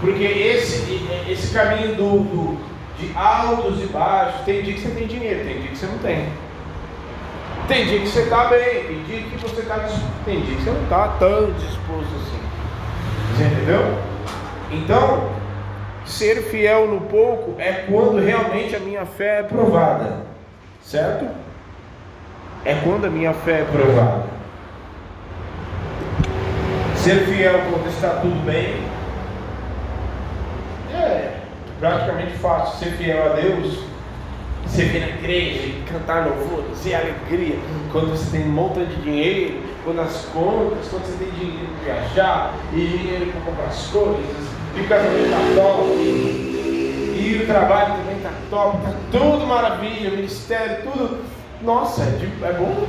Porque 0.00 0.24
esse, 0.24 1.06
esse 1.28 1.52
caminho 1.52 1.94
do, 1.94 2.18
do, 2.24 2.58
de 2.98 3.16
altos 3.16 3.82
e 3.82 3.86
baixos, 3.86 4.40
tem 4.44 4.62
dia 4.62 4.74
que 4.74 4.80
você 4.80 4.90
tem 4.90 5.06
dinheiro, 5.06 5.44
tem 5.44 5.60
dia 5.60 5.70
que 5.70 5.76
você 5.76 5.86
não 5.86 5.98
tem. 5.98 6.28
Tem 7.68 7.86
dia 7.86 8.00
que 8.00 8.08
você 8.08 8.20
está 8.20 8.44
bem, 8.44 8.84
tem 8.84 9.02
dia 9.04 9.22
que 9.22 9.36
você 9.38 9.60
está 9.60 9.88
tem 10.24 10.40
dia 10.42 10.56
que 10.56 10.62
você 10.62 10.70
não 10.70 10.82
está 10.82 11.08
tão 11.18 11.52
disposto 11.52 12.10
assim. 12.16 12.40
Você 13.34 13.44
entendeu? 13.44 14.13
Então, 14.74 15.30
ser 16.04 16.42
fiel 16.42 16.88
no 16.88 17.02
pouco 17.02 17.54
é 17.58 17.84
quando 17.88 18.18
realmente 18.18 18.74
a 18.74 18.80
minha 18.80 19.06
fé 19.06 19.40
é 19.40 19.42
provada. 19.42 20.24
Certo? 20.82 21.26
É 22.64 22.74
quando 22.82 23.06
a 23.06 23.10
minha 23.10 23.32
fé 23.32 23.60
é 23.60 23.64
provada. 23.64 24.24
Ser 26.96 27.20
fiel 27.26 27.60
quando 27.70 27.88
está 27.88 28.20
tudo 28.20 28.44
bem 28.44 28.82
é 30.92 31.40
praticamente 31.78 32.32
fácil. 32.38 32.78
Ser 32.78 32.96
fiel 32.96 33.32
a 33.32 33.36
Deus 33.36 33.84
você 34.66 34.84
vir 34.84 35.00
na 35.00 35.08
igreja 35.08 35.66
e 35.66 35.84
cantar 35.88 36.26
louvor, 36.26 36.64
dizer 36.70 36.94
alegria, 36.94 37.56
quando 37.92 38.10
você 38.10 38.36
tem 38.36 38.46
um 38.46 38.52
monte 38.52 38.80
de 38.80 38.96
dinheiro, 39.02 39.60
quando 39.84 40.00
as 40.00 40.24
contas, 40.32 40.88
quando 40.88 41.04
você 41.04 41.24
tem 41.24 41.30
dinheiro 41.32 41.68
para 41.84 41.94
viajar, 41.94 42.54
e 42.72 42.76
dinheiro 42.76 43.26
para 43.26 43.40
comprar 43.42 43.66
as 43.66 43.86
coisas, 43.86 44.53
e 44.76 44.80
o 44.80 44.88
casamento 44.88 45.24
está 45.24 45.62
top, 45.62 45.90
e 47.16 47.40
o 47.42 47.46
trabalho 47.46 47.94
também 47.94 48.16
está 48.16 48.30
top, 48.50 48.78
está 48.78 48.92
tudo 49.10 49.46
maravilha, 49.46 50.10
o 50.10 50.16
ministério, 50.16 50.90
tudo. 50.90 51.24
Nossa, 51.62 52.02
é, 52.02 52.48
é 52.48 52.52
bom? 52.52 52.86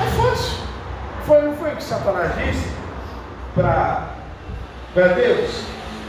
É 0.00 0.10
fácil. 0.16 0.58
Foi, 1.26 1.42
não 1.42 1.54
foi 1.54 1.72
o 1.72 1.76
que 1.76 1.82
Satanás 1.82 2.32
disse 2.36 2.72
para 3.54 4.14
Deus? 4.94 5.64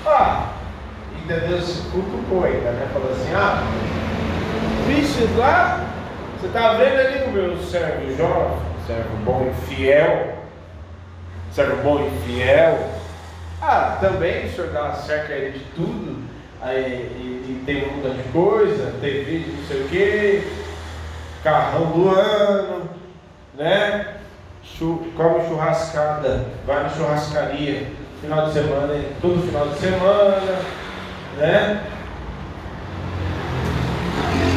Ah, 0.06 0.50
ainda 1.16 1.40
Deus 1.48 1.64
se 1.64 1.82
cutucou 1.90 2.44
ainda, 2.44 2.72
né? 2.72 2.88
Falou 2.94 3.12
assim, 3.12 3.34
ah, 3.34 3.64
Vixe, 4.88 5.24
lá, 5.38 5.86
você 6.38 6.48
está 6.48 6.74
vendo 6.74 7.00
ali 7.00 7.26
no 7.26 7.32
meu 7.32 7.58
servo 7.58 8.16
Jó, 8.18 8.58
servo 8.86 9.16
bom 9.24 9.50
e 9.50 9.66
fiel, 9.66 10.40
servo 11.54 11.82
bom 11.82 12.06
e 12.06 12.26
fiel. 12.26 13.03
Ah, 13.66 13.98
também 14.02 14.46
o 14.46 14.52
senhor 14.52 14.72
dá 14.72 14.92
cerca 14.92 15.32
ele 15.32 15.58
de 15.58 15.64
tudo, 15.74 16.22
aí, 16.62 17.10
e, 17.16 17.46
e, 17.48 17.64
tem 17.66 17.88
um 17.88 17.96
monte 17.96 18.18
de 18.18 18.24
coisa, 18.34 18.94
tem 19.00 19.24
vídeo, 19.24 19.56
não 19.58 19.66
sei 19.66 19.82
o 19.84 19.88
que, 19.88 20.44
carrão 21.42 21.86
do 21.92 22.10
ano, 22.10 22.90
né? 23.58 24.18
come 25.16 25.48
churrascada, 25.48 26.46
vai 26.68 26.84
na 26.84 26.90
churrascaria, 26.90 27.88
final 28.20 28.48
de 28.48 28.52
semana, 28.52 29.02
todo 29.22 29.48
final 29.48 29.70
de 29.70 29.80
semana, 29.80 30.60
né? 31.38 31.84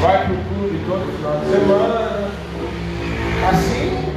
vai 0.00 0.24
para 0.24 0.34
o 0.34 0.44
clube 0.46 0.84
todo 0.84 1.16
final 1.16 1.38
de 1.38 1.46
semana. 1.46 2.28
Assim, 3.48 4.12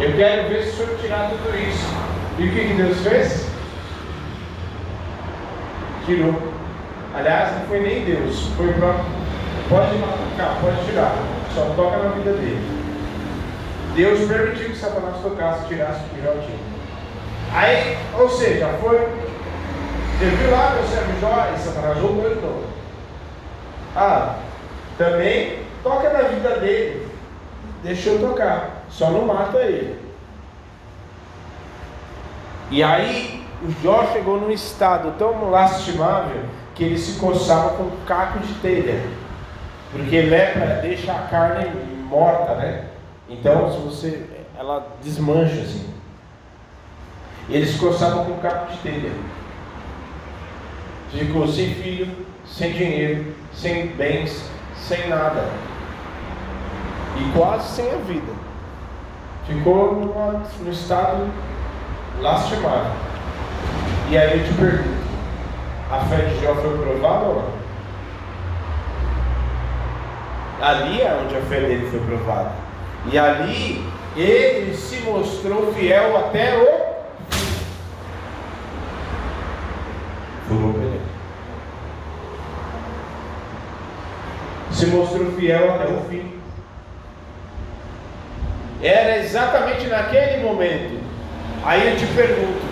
eu 0.00 0.12
quero 0.16 0.50
ver 0.50 0.64
se 0.64 0.68
o 0.68 0.76
senhor 0.76 0.98
tirar 1.00 1.30
tudo 1.30 1.56
isso. 1.56 2.05
E 2.38 2.48
o 2.48 2.52
que, 2.52 2.68
que 2.68 2.74
Deus 2.74 2.98
fez? 3.00 3.46
Tirou. 6.04 6.34
Aliás, 7.14 7.52
não 7.52 7.66
foi 7.66 7.80
nem 7.80 8.04
Deus, 8.04 8.48
foi 8.56 8.72
para. 8.74 9.00
Pode 9.70 9.98
cá, 10.36 10.56
pode 10.60 10.84
tirar. 10.84 11.16
Só 11.54 11.72
toca 11.74 11.96
na 11.96 12.10
vida 12.10 12.32
dele. 12.32 12.76
Deus 13.94 14.28
permitiu 14.28 14.68
que 14.68 14.76
Satanás 14.76 15.16
tocasse, 15.22 15.66
tirasse 15.66 16.04
o 16.04 16.14
pirotinho. 16.14 16.58
Aí, 17.54 17.96
ou 18.18 18.28
seja, 18.28 18.68
foi. 18.82 18.98
Você 18.98 20.26
viu 20.26 20.50
lá 20.50 20.74
meu 20.74 20.84
servo 20.84 21.20
Jó 21.20 21.52
e 21.54 21.58
Satanás 21.58 21.98
voltou 21.98 22.34
de 22.34 22.40
novo. 22.40 22.64
Ah, 23.96 24.36
também 24.98 25.60
toca 25.82 26.10
na 26.10 26.22
vida 26.22 26.60
dele. 26.60 27.08
Deixa 27.82 28.10
eu 28.10 28.20
tocar. 28.20 28.84
Só 28.90 29.10
não 29.10 29.24
mata 29.24 29.58
ele. 29.58 30.05
E 32.70 32.82
aí 32.82 33.46
o 33.62 33.70
Jó 33.82 34.06
chegou 34.12 34.40
num 34.40 34.50
estado 34.50 35.14
tão 35.18 35.50
lastimável 35.50 36.42
que 36.74 36.84
ele 36.84 36.98
se 36.98 37.18
coçava 37.18 37.70
com 37.70 37.84
um 37.84 37.96
caco 38.06 38.40
de 38.40 38.54
telha. 38.54 39.02
Porque 39.92 40.20
lepra 40.20 40.80
deixa 40.82 41.12
a 41.12 41.22
carne 41.22 41.70
morta, 42.08 42.54
né? 42.56 42.86
Então 43.28 43.72
se 43.72 43.78
você. 43.78 44.26
ela 44.58 44.86
desmancha 45.02 45.60
assim. 45.60 45.88
E 47.48 47.56
ele 47.56 47.66
se 47.66 47.78
coçava 47.78 48.24
com 48.24 48.32
um 48.32 48.38
caco 48.38 48.72
de 48.72 48.78
telha. 48.78 49.12
Ficou 51.10 51.46
sem 51.46 51.74
filho, 51.74 52.26
sem 52.44 52.72
dinheiro, 52.72 53.32
sem 53.54 53.86
bens, 53.86 54.50
sem 54.76 55.08
nada. 55.08 55.48
E 57.18 57.38
quase 57.38 57.76
sem 57.76 57.90
a 57.90 57.96
vida. 57.98 58.32
Ficou 59.46 59.94
no 60.60 60.70
estado 60.70 61.30
lastimado. 62.20 62.90
E 64.10 64.16
aí 64.16 64.38
eu 64.38 64.46
te 64.46 64.54
pergunto: 64.54 64.96
a 65.90 66.00
fé 66.00 66.16
de 66.16 66.42
Jó 66.42 66.54
foi 66.54 66.78
provada 66.78 67.24
ou 67.26 67.34
não? 67.42 67.66
Ali 70.60 71.02
é 71.02 71.20
onde 71.22 71.36
a 71.36 71.40
fé 71.42 71.60
dele 71.60 71.88
foi 71.90 72.00
provada. 72.00 72.52
E 73.12 73.18
ali 73.18 73.84
ele 74.16 74.74
se 74.74 75.00
mostrou 75.02 75.72
fiel 75.74 76.16
até 76.16 76.56
o. 76.56 76.96
Se 84.70 84.86
mostrou 84.86 85.32
fiel 85.32 85.74
até 85.74 85.92
o 85.92 86.00
fim. 86.08 86.38
Era 88.82 89.18
exatamente 89.18 89.86
naquele 89.86 90.42
momento. 90.42 91.05
Aí 91.64 91.90
eu 91.90 91.96
te 91.96 92.06
pergunto: 92.14 92.66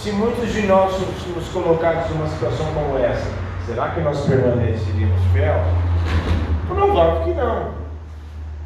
se 0.00 0.12
muitos 0.12 0.52
de 0.52 0.62
nós 0.62 0.92
nos 1.34 1.48
colocarmos 1.48 2.10
numa 2.10 2.28
situação 2.28 2.66
como 2.74 2.98
essa, 2.98 3.30
será 3.66 3.90
que 3.90 4.00
nós 4.00 4.20
permaneceríamos 4.26 5.20
fiel? 5.32 5.62
Provável 6.68 7.24
que 7.24 7.30
não. 7.30 7.70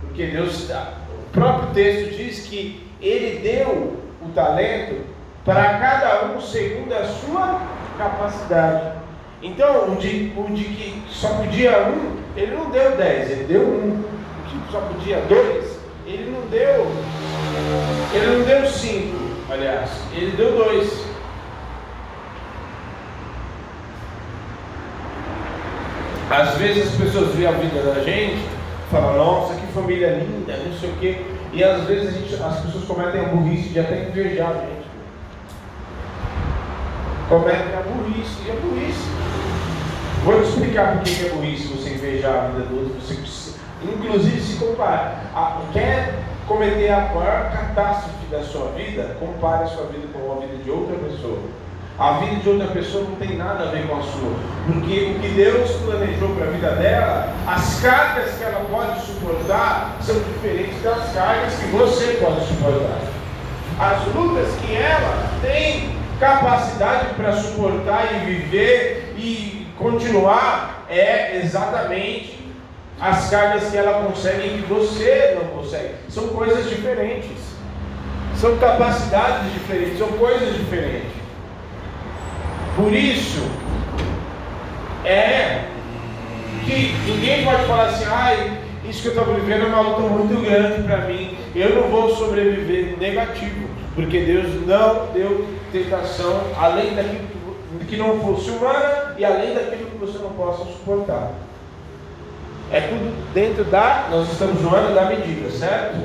Porque 0.00 0.26
Deus, 0.26 0.70
o 0.70 1.30
próprio 1.32 1.70
texto 1.74 2.16
diz 2.16 2.46
que 2.46 2.88
Ele 3.00 3.40
deu 3.40 4.00
o 4.22 4.28
talento 4.34 5.04
para 5.44 5.78
cada 5.78 6.26
um 6.26 6.40
segundo 6.40 6.92
a 6.92 7.04
sua 7.04 7.60
capacidade. 7.96 8.96
Então, 9.42 9.92
o 9.92 9.96
de, 9.96 10.32
o 10.36 10.44
de 10.52 10.64
que 10.64 11.02
só 11.08 11.28
podia 11.28 11.88
um, 11.88 12.16
ele 12.36 12.56
não 12.56 12.70
deu 12.70 12.96
dez, 12.96 13.30
ele 13.30 13.44
deu 13.44 13.62
um. 13.62 14.00
O 14.00 14.48
que 14.48 14.72
só 14.72 14.80
podia 14.80 15.20
dois, 15.28 15.78
ele 16.06 16.30
não 16.30 16.40
deu. 16.48 16.86
Ele 18.14 18.38
não 18.38 18.44
deu 18.44 18.66
cinco, 18.66 19.16
aliás, 19.50 19.90
ele 20.12 20.36
deu 20.36 20.52
dois. 20.56 21.06
Às 26.30 26.56
vezes 26.56 26.88
as 26.88 26.94
pessoas 26.96 27.34
veem 27.34 27.46
a 27.46 27.52
vida 27.52 27.82
da 27.82 28.00
gente, 28.02 28.44
falam, 28.90 29.16
nossa, 29.16 29.54
que 29.54 29.66
família 29.68 30.18
linda, 30.18 30.56
não 30.56 30.72
sei 30.78 30.90
o 30.90 30.96
quê. 30.96 31.24
E 31.52 31.62
às 31.62 31.84
vezes 31.84 32.14
gente, 32.14 32.42
as 32.42 32.60
pessoas 32.60 32.84
cometem 32.84 33.20
a 33.20 33.28
burrice 33.28 33.68
de 33.68 33.78
até 33.78 34.08
invejar 34.08 34.50
a 34.50 34.54
gente. 34.54 34.86
Cometem 37.28 37.74
a 37.74 37.82
burrice, 37.82 38.42
e 38.46 38.50
a 38.50 38.54
burrice. 38.54 39.08
Vou 40.24 40.42
te 40.42 40.48
explicar 40.48 40.94
por 40.94 41.02
que 41.02 41.26
é 41.26 41.28
burrice 41.30 41.68
você 41.68 41.90
invejar 41.90 42.34
a 42.34 42.48
vida 42.48 42.66
do 42.66 42.80
outro, 42.80 43.00
você 43.00 43.14
inclusive 43.84 44.40
se 44.40 44.56
compara. 44.56 45.18
A, 45.34 45.60
quer 45.72 46.14
cometer 46.46 46.90
a 46.90 47.00
maior 47.12 47.50
catástrofe 47.50 48.26
da 48.30 48.40
sua 48.42 48.68
vida, 48.72 49.16
compare 49.18 49.64
a 49.64 49.66
sua 49.66 49.86
vida 49.86 50.06
com 50.12 50.32
a 50.32 50.46
vida 50.46 50.62
de 50.62 50.70
outra 50.70 50.96
pessoa. 50.96 51.38
A 51.98 52.18
vida 52.18 52.36
de 52.36 52.48
outra 52.48 52.68
pessoa 52.68 53.04
não 53.04 53.16
tem 53.16 53.36
nada 53.36 53.64
a 53.64 53.70
ver 53.70 53.86
com 53.86 53.96
a 53.96 54.02
sua. 54.02 54.36
Porque 54.66 55.14
o 55.16 55.20
que 55.20 55.28
Deus 55.28 55.70
planejou 55.82 56.28
para 56.36 56.46
a 56.46 56.50
vida 56.50 56.70
dela, 56.72 57.32
as 57.46 57.80
cargas 57.80 58.34
que 58.36 58.44
ela 58.44 58.64
pode 58.70 59.00
suportar 59.00 59.96
são 60.02 60.14
diferentes 60.14 60.82
das 60.82 61.12
cargas 61.14 61.54
que 61.54 61.66
você 61.68 62.18
pode 62.22 62.46
suportar. 62.46 63.00
As 63.78 64.14
lutas 64.14 64.54
que 64.60 64.74
ela 64.74 65.26
tem 65.40 65.96
capacidade 66.20 67.14
para 67.14 67.32
suportar 67.32 68.08
e 68.14 68.26
viver 68.26 69.14
e 69.16 69.66
continuar 69.78 70.84
é 70.88 71.38
exatamente 71.38 72.35
as 73.00 73.28
cargas 73.28 73.70
que 73.70 73.76
ela 73.76 74.04
consegue 74.04 74.46
e 74.46 74.62
que 74.62 74.66
você 74.66 75.38
não 75.38 75.48
consegue. 75.56 75.94
São 76.08 76.28
coisas 76.28 76.68
diferentes. 76.68 77.56
São 78.36 78.56
capacidades 78.58 79.52
diferentes, 79.52 79.98
são 79.98 80.08
coisas 80.08 80.54
diferentes. 80.54 81.10
Por 82.76 82.92
isso, 82.92 83.50
é 85.04 85.64
que 86.66 86.92
ninguém 87.06 87.44
pode 87.44 87.64
falar 87.64 87.86
assim, 87.86 88.04
ai, 88.06 88.58
isso 88.88 89.02
que 89.02 89.08
eu 89.08 89.18
estou 89.18 89.34
vivendo 89.34 89.62
é 89.62 89.66
uma 89.66 89.80
luta 89.80 90.00
muito 90.02 90.44
grande 90.44 90.82
para 90.82 90.98
mim, 91.06 91.36
eu 91.54 91.74
não 91.74 91.88
vou 91.88 92.14
sobreviver 92.14 92.98
negativo, 92.98 93.68
porque 93.94 94.20
Deus 94.20 94.66
não 94.66 95.06
deu 95.14 95.46
tentação 95.72 96.42
além 96.60 96.94
daquilo 96.94 97.36
que 97.88 97.96
não 97.96 98.20
fosse 98.20 98.50
humana 98.50 99.14
e 99.16 99.24
além 99.24 99.54
daquilo 99.54 99.90
que 99.90 99.98
você 99.98 100.18
não 100.18 100.30
possa 100.30 100.64
suportar. 100.64 101.32
É 102.70 102.80
tudo 102.80 103.32
dentro 103.32 103.64
da. 103.64 104.08
Nós 104.10 104.30
estamos 104.32 104.60
no 104.60 104.74
ano 104.74 104.94
da 104.94 105.04
medida, 105.04 105.50
certo? 105.50 105.98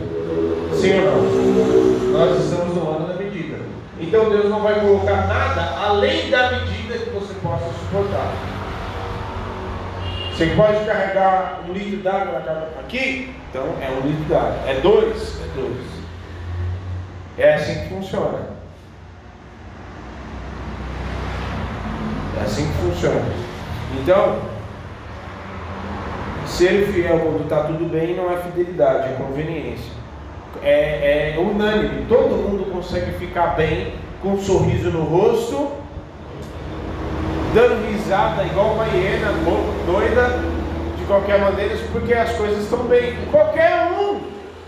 Sim 0.75 0.99
ou 0.99 1.05
não? 1.05 2.19
Nós 2.19 2.43
estamos 2.43 2.75
no 2.75 2.89
ano 2.89 3.07
da 3.07 3.13
medida. 3.15 3.57
Então 3.99 4.29
Deus 4.29 4.49
não 4.49 4.61
vai 4.61 4.79
colocar 4.79 5.27
nada 5.27 5.77
além 5.79 6.29
da 6.29 6.51
medida 6.51 6.97
que 6.97 7.09
você 7.09 7.33
possa 7.41 7.65
suportar. 7.65 8.31
Você 10.31 10.47
pode 10.55 10.85
carregar 10.85 11.61
um 11.67 11.73
litro 11.73 12.01
d'água 12.01 12.69
aqui? 12.79 13.33
Então 13.49 13.63
é 13.81 13.89
um 13.91 14.07
litro 14.07 14.23
d'água. 14.25 14.57
É 14.67 14.79
dois? 14.81 15.39
É 15.41 15.55
dois. 15.55 16.01
É 17.37 17.53
assim 17.55 17.81
que 17.81 17.89
funciona. 17.89 18.39
É 22.39 22.43
assim 22.43 22.67
que 22.67 22.73
funciona. 22.73 23.21
Então, 23.99 24.39
ser 26.51 26.87
fiel 26.91 27.19
quando 27.19 27.43
está 27.43 27.63
tudo 27.63 27.89
bem 27.89 28.15
não 28.15 28.31
é 28.31 28.37
fidelidade, 28.37 29.13
é 29.13 29.15
conveniência 29.17 30.01
é, 30.63 31.33
é 31.35 31.39
unânime, 31.39 32.05
todo 32.07 32.35
mundo 32.35 32.71
consegue 32.71 33.11
ficar 33.13 33.55
bem, 33.55 33.93
com 34.21 34.33
um 34.33 34.41
sorriso 34.41 34.89
no 34.91 35.03
rosto, 35.03 35.71
dando 37.53 37.87
risada 37.89 38.43
igual 38.43 38.73
uma 38.73 38.85
hiena 38.85 39.31
doida, 39.85 40.39
de 40.97 41.03
qualquer 41.05 41.39
maneira, 41.39 41.75
porque 41.91 42.13
as 42.13 42.31
coisas 42.33 42.63
estão 42.63 42.83
bem. 42.83 43.15
Qualquer 43.31 43.91
um 43.99 44.21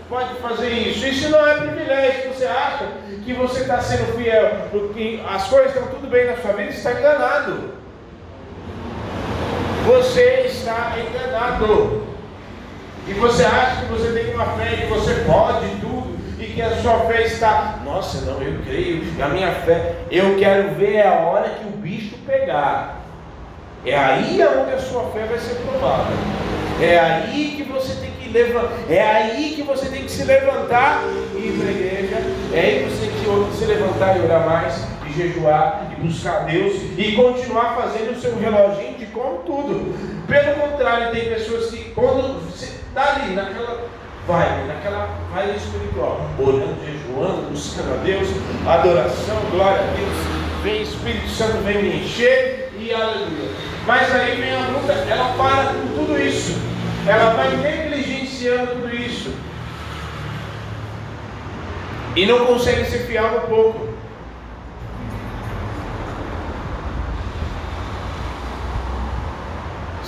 pode 0.08 0.34
fazer 0.34 0.70
isso. 0.70 1.06
Isso 1.06 1.28
não 1.28 1.46
é 1.46 1.54
privilégio. 1.54 2.34
Você 2.34 2.46
acha 2.46 2.88
que 3.24 3.32
você 3.32 3.60
está 3.60 3.80
sendo 3.80 4.16
fiel, 4.16 4.68
porque 4.70 5.20
as 5.28 5.46
coisas 5.46 5.74
estão 5.74 5.86
tudo 5.88 6.08
bem 6.08 6.26
na 6.26 6.36
sua 6.38 6.52
vida, 6.52 6.70
está 6.70 6.92
enganado. 6.92 7.73
Você 9.86 10.46
está 10.46 10.96
enganado. 10.98 12.04
E 13.06 13.12
você 13.12 13.44
acha 13.44 13.82
que 13.82 13.92
você 13.92 14.12
tem 14.12 14.34
uma 14.34 14.46
fé 14.56 14.76
que 14.76 14.86
você 14.86 15.12
pode 15.26 15.68
tudo 15.80 16.16
e 16.38 16.46
que 16.46 16.62
a 16.62 16.74
sua 16.76 17.00
fé 17.00 17.22
está, 17.24 17.80
nossa, 17.84 18.24
não, 18.24 18.40
eu 18.40 18.62
creio, 18.64 19.02
a 19.22 19.28
minha 19.28 19.52
fé, 19.52 19.96
eu 20.10 20.36
quero 20.38 20.74
ver 20.74 21.02
a 21.02 21.20
hora 21.20 21.50
que 21.50 21.66
o 21.66 21.70
bicho 21.70 22.16
pegar. 22.26 23.02
É 23.84 23.94
aí 23.94 24.40
onde 24.58 24.72
a 24.72 24.78
sua 24.78 25.10
fé 25.10 25.26
vai 25.26 25.38
ser 25.38 25.56
provada. 25.56 26.10
É 26.80 26.98
aí 26.98 27.54
que 27.54 27.64
você 27.64 27.94
tem 28.00 28.10
que 28.12 28.30
levantar, 28.30 28.72
é 28.88 29.02
aí 29.02 29.52
que 29.54 29.62
você 29.62 29.86
tem 29.86 30.04
que 30.04 30.10
se 30.10 30.24
levantar 30.24 31.02
e 31.34 31.38
ir 31.38 31.58
para 31.58 31.68
a 31.68 31.70
igreja. 31.70 32.16
É 32.54 32.60
aí 32.60 32.84
que 32.84 32.90
você 32.90 33.06
tem 33.06 33.48
que 33.50 33.56
se 33.56 33.64
levantar 33.66 34.16
e 34.16 34.22
orar 34.22 34.46
mais, 34.46 34.86
e 35.06 35.12
jejuar, 35.12 35.92
e 35.92 36.00
buscar 36.00 36.46
Deus, 36.46 36.74
e 36.96 37.12
continuar 37.12 37.76
fazendo 37.76 38.16
o 38.16 38.20
seu 38.20 38.34
reloginho 38.38 38.93
como 39.14 39.38
tudo. 39.44 39.94
Pelo 40.26 40.54
contrário, 40.54 41.12
tem 41.12 41.32
pessoas 41.32 41.70
que 41.70 41.90
quando 41.94 42.42
está 42.54 43.14
ali, 43.14 43.34
naquela 43.34 43.86
vibe, 44.26 44.66
naquela 44.66 45.08
vibe 45.32 45.56
espiritual, 45.56 46.20
orando, 46.38 46.76
jejuando, 46.84 47.50
buscando 47.50 47.94
a 47.94 48.04
Deus, 48.04 48.28
adoração, 48.66 49.36
glória 49.50 49.80
a 49.80 49.94
Deus, 49.96 50.62
vem 50.62 50.82
Espírito 50.82 51.28
Santo, 51.28 51.58
vem 51.58 51.82
me 51.82 52.04
encher 52.04 52.72
e 52.78 52.92
aleluia. 52.92 53.50
Mas 53.86 54.14
aí 54.14 54.40
vem 54.40 54.54
a 54.54 54.68
luta, 54.68 54.92
ela 54.92 55.34
para 55.34 55.72
com 55.74 55.88
tudo 55.94 56.20
isso, 56.20 56.58
ela 57.06 57.34
vai 57.34 57.56
negligenciando 57.56 58.72
tudo 58.72 58.94
isso. 58.94 59.30
E 62.16 62.26
não 62.26 62.46
consegue 62.46 62.84
ser 62.84 63.06
fiel 63.06 63.30
no 63.32 63.40
pouco. 63.42 63.93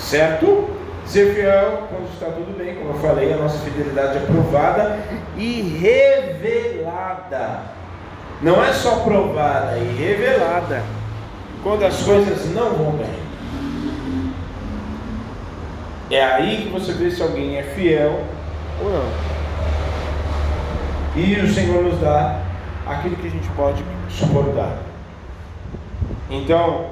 Certo? 0.06 0.70
Ser 1.04 1.34
fiel 1.34 1.88
quando 1.88 2.08
está 2.12 2.26
tudo 2.26 2.56
bem, 2.56 2.76
como 2.76 2.90
eu 2.90 2.98
falei, 3.00 3.32
a 3.32 3.36
nossa 3.36 3.58
fidelidade 3.58 4.18
é 4.18 4.20
provada 4.20 5.00
e 5.36 5.60
revelada. 5.80 7.62
Não 8.40 8.64
é 8.64 8.72
só 8.72 9.00
provada, 9.00 9.76
é 9.76 9.94
revelada. 9.98 10.82
Quando 11.60 11.84
as 11.84 12.00
coisas 12.02 12.54
não 12.54 12.70
vão 12.70 12.92
bem. 12.92 13.26
É 16.08 16.22
aí 16.22 16.62
que 16.62 16.68
você 16.68 16.92
vê 16.92 17.10
se 17.10 17.20
alguém 17.20 17.56
é 17.56 17.64
fiel 17.64 18.22
ou 18.80 18.90
não. 18.90 19.10
E 21.16 21.34
o 21.40 21.52
Senhor 21.52 21.82
nos 21.82 22.00
dá 22.00 22.42
aquilo 22.86 23.16
que 23.16 23.26
a 23.26 23.30
gente 23.30 23.48
pode 23.56 23.82
suportar. 24.08 24.78
Então, 26.30 26.90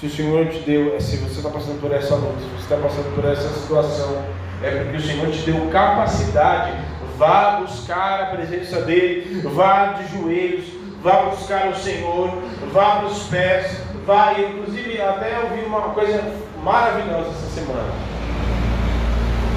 se 0.00 0.06
o 0.06 0.10
Senhor 0.10 0.46
te 0.46 0.60
deu, 0.60 1.00
se 1.00 1.16
você 1.16 1.38
está 1.38 1.50
passando 1.50 1.80
por 1.80 1.92
essa 1.92 2.14
luta, 2.14 2.38
se 2.38 2.46
você 2.50 2.74
está 2.74 2.76
passando 2.76 3.14
por 3.16 3.24
essa 3.24 3.48
situação, 3.48 4.22
é 4.62 4.70
porque 4.70 4.96
o 4.96 5.00
Senhor 5.00 5.28
te 5.30 5.50
deu 5.50 5.68
capacidade. 5.70 6.72
Vá 7.16 7.58
buscar 7.60 8.20
a 8.22 8.26
presença 8.26 8.80
dEle, 8.82 9.40
vá 9.42 9.86
de 9.86 10.16
joelhos, 10.16 10.66
vá 11.02 11.22
buscar 11.22 11.70
o 11.70 11.74
Senhor, 11.74 12.30
vá 12.72 12.96
para 12.96 13.06
os 13.06 13.24
pés, 13.24 13.76
vai, 14.06 14.44
inclusive 14.44 15.00
até 15.00 15.36
ouvi 15.40 15.64
uma 15.66 15.80
coisa 15.80 16.22
maravilhosa 16.62 17.30
essa 17.30 17.60
semana. 17.60 17.88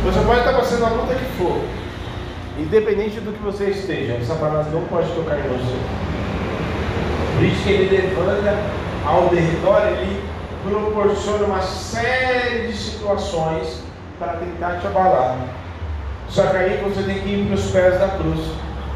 Você 0.03 0.19
pode 0.21 0.39
estar 0.39 0.53
passando 0.53 0.85
a 0.85 0.89
luta 0.89 1.13
que 1.13 1.37
for, 1.37 1.61
independente 2.57 3.19
do 3.19 3.31
que 3.31 3.43
você 3.43 3.65
esteja, 3.65 4.17
Satanás 4.25 4.65
não 4.73 4.81
pode 4.85 5.07
tocar 5.11 5.37
em 5.37 5.43
você. 5.43 5.77
Por 7.35 7.45
isso 7.45 7.63
que 7.63 7.69
ele 7.69 7.95
levanta 7.95 8.57
ao 9.05 9.29
derredor, 9.29 9.81
ele 9.85 10.30
proporciona 10.63 11.45
uma 11.45 11.61
série 11.61 12.67
de 12.67 12.77
situações 12.77 13.81
para 14.19 14.33
tentar 14.33 14.79
te 14.79 14.87
abalar. 14.87 15.37
Só 16.29 16.47
que 16.47 16.57
aí 16.57 16.81
você 16.83 17.03
tem 17.03 17.19
que 17.19 17.29
ir 17.29 17.47
para 17.47 17.55
os 17.55 17.71
pés 17.71 17.99
da 17.99 18.07
cruz. 18.09 18.39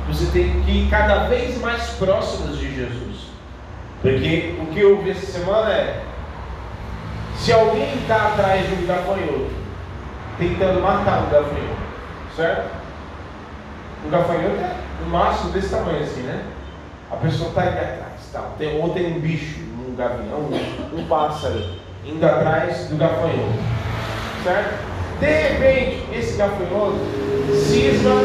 Você 0.08 0.26
tem 0.28 0.62
que 0.62 0.72
ir 0.72 0.90
cada 0.90 1.28
vez 1.28 1.60
mais 1.60 1.82
próximos 1.92 2.60
de 2.60 2.76
Jesus. 2.76 3.26
Porque 4.02 4.56
o 4.62 4.68
que 4.68 4.80
eu 4.80 5.02
vi 5.02 5.12
essa 5.12 5.26
semana 5.26 5.72
é: 5.72 6.04
se 7.38 7.52
alguém 7.52 7.94
está 7.96 8.28
atrás 8.28 8.68
de 8.68 8.76
um 8.76 8.88
gafanhoto, 8.88 9.52
tentando 10.38 10.80
matar 10.82 11.24
um 11.24 11.30
gafanhoto, 11.30 11.78
certo? 12.36 12.70
Um 14.06 14.10
gafanhoto 14.10 14.58
é 14.58 14.76
no 15.04 15.10
máximo 15.10 15.52
desse 15.52 15.70
tamanho 15.70 16.04
assim, 16.04 16.22
né? 16.22 16.44
A 17.12 17.16
pessoa 17.18 17.50
está 17.50 17.62
ali 17.62 17.78
atrás, 17.78 18.30
tal. 18.32 18.56
Tem, 18.58 18.80
ou 18.80 18.90
tem 18.90 19.18
um 19.18 19.20
bicho, 19.20 19.60
gavião, 19.96 20.50
um 20.94 21.06
pássaro, 21.06 21.64
indo 22.06 22.26
atrás 22.26 22.88
do 22.88 22.98
gafanhoto, 22.98 23.60
certo? 24.44 24.96
De 25.20 25.26
repente, 25.26 26.04
esse 26.14 26.38
gafanhoto 26.38 27.00
cisma 27.54 28.20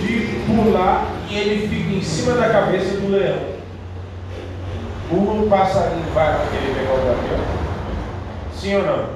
de 0.00 0.44
pular 0.46 1.06
e 1.30 1.36
ele 1.36 1.68
fica 1.68 1.94
em 1.94 2.02
cima 2.02 2.34
da 2.34 2.48
cabeça 2.48 2.96
do 2.96 3.10
leão. 3.10 3.58
O 5.10 5.46
passarinho 5.48 6.04
vai 6.12 6.36
querer 6.50 6.74
pegar 6.74 6.92
o 6.92 6.96
gavião? 6.96 7.40
Sim 8.52 8.76
ou 8.76 8.82
não? 8.82 9.08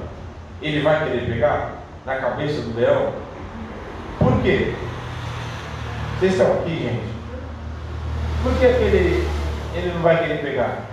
Ele 0.61 0.81
vai 0.81 1.03
querer 1.03 1.25
pegar 1.25 1.83
na 2.05 2.15
cabeça 2.15 2.61
do 2.61 2.79
leão? 2.79 3.11
Por 4.17 4.41
quê? 4.41 4.73
Vocês 6.19 6.33
estão 6.33 6.53
aqui, 6.53 6.69
gente? 6.69 7.13
Por 8.41 8.53
que 8.57 8.65
aquele, 8.65 9.27
ele 9.75 9.91
não 9.93 10.01
vai 10.01 10.19
querer 10.19 10.41
pegar? 10.41 10.92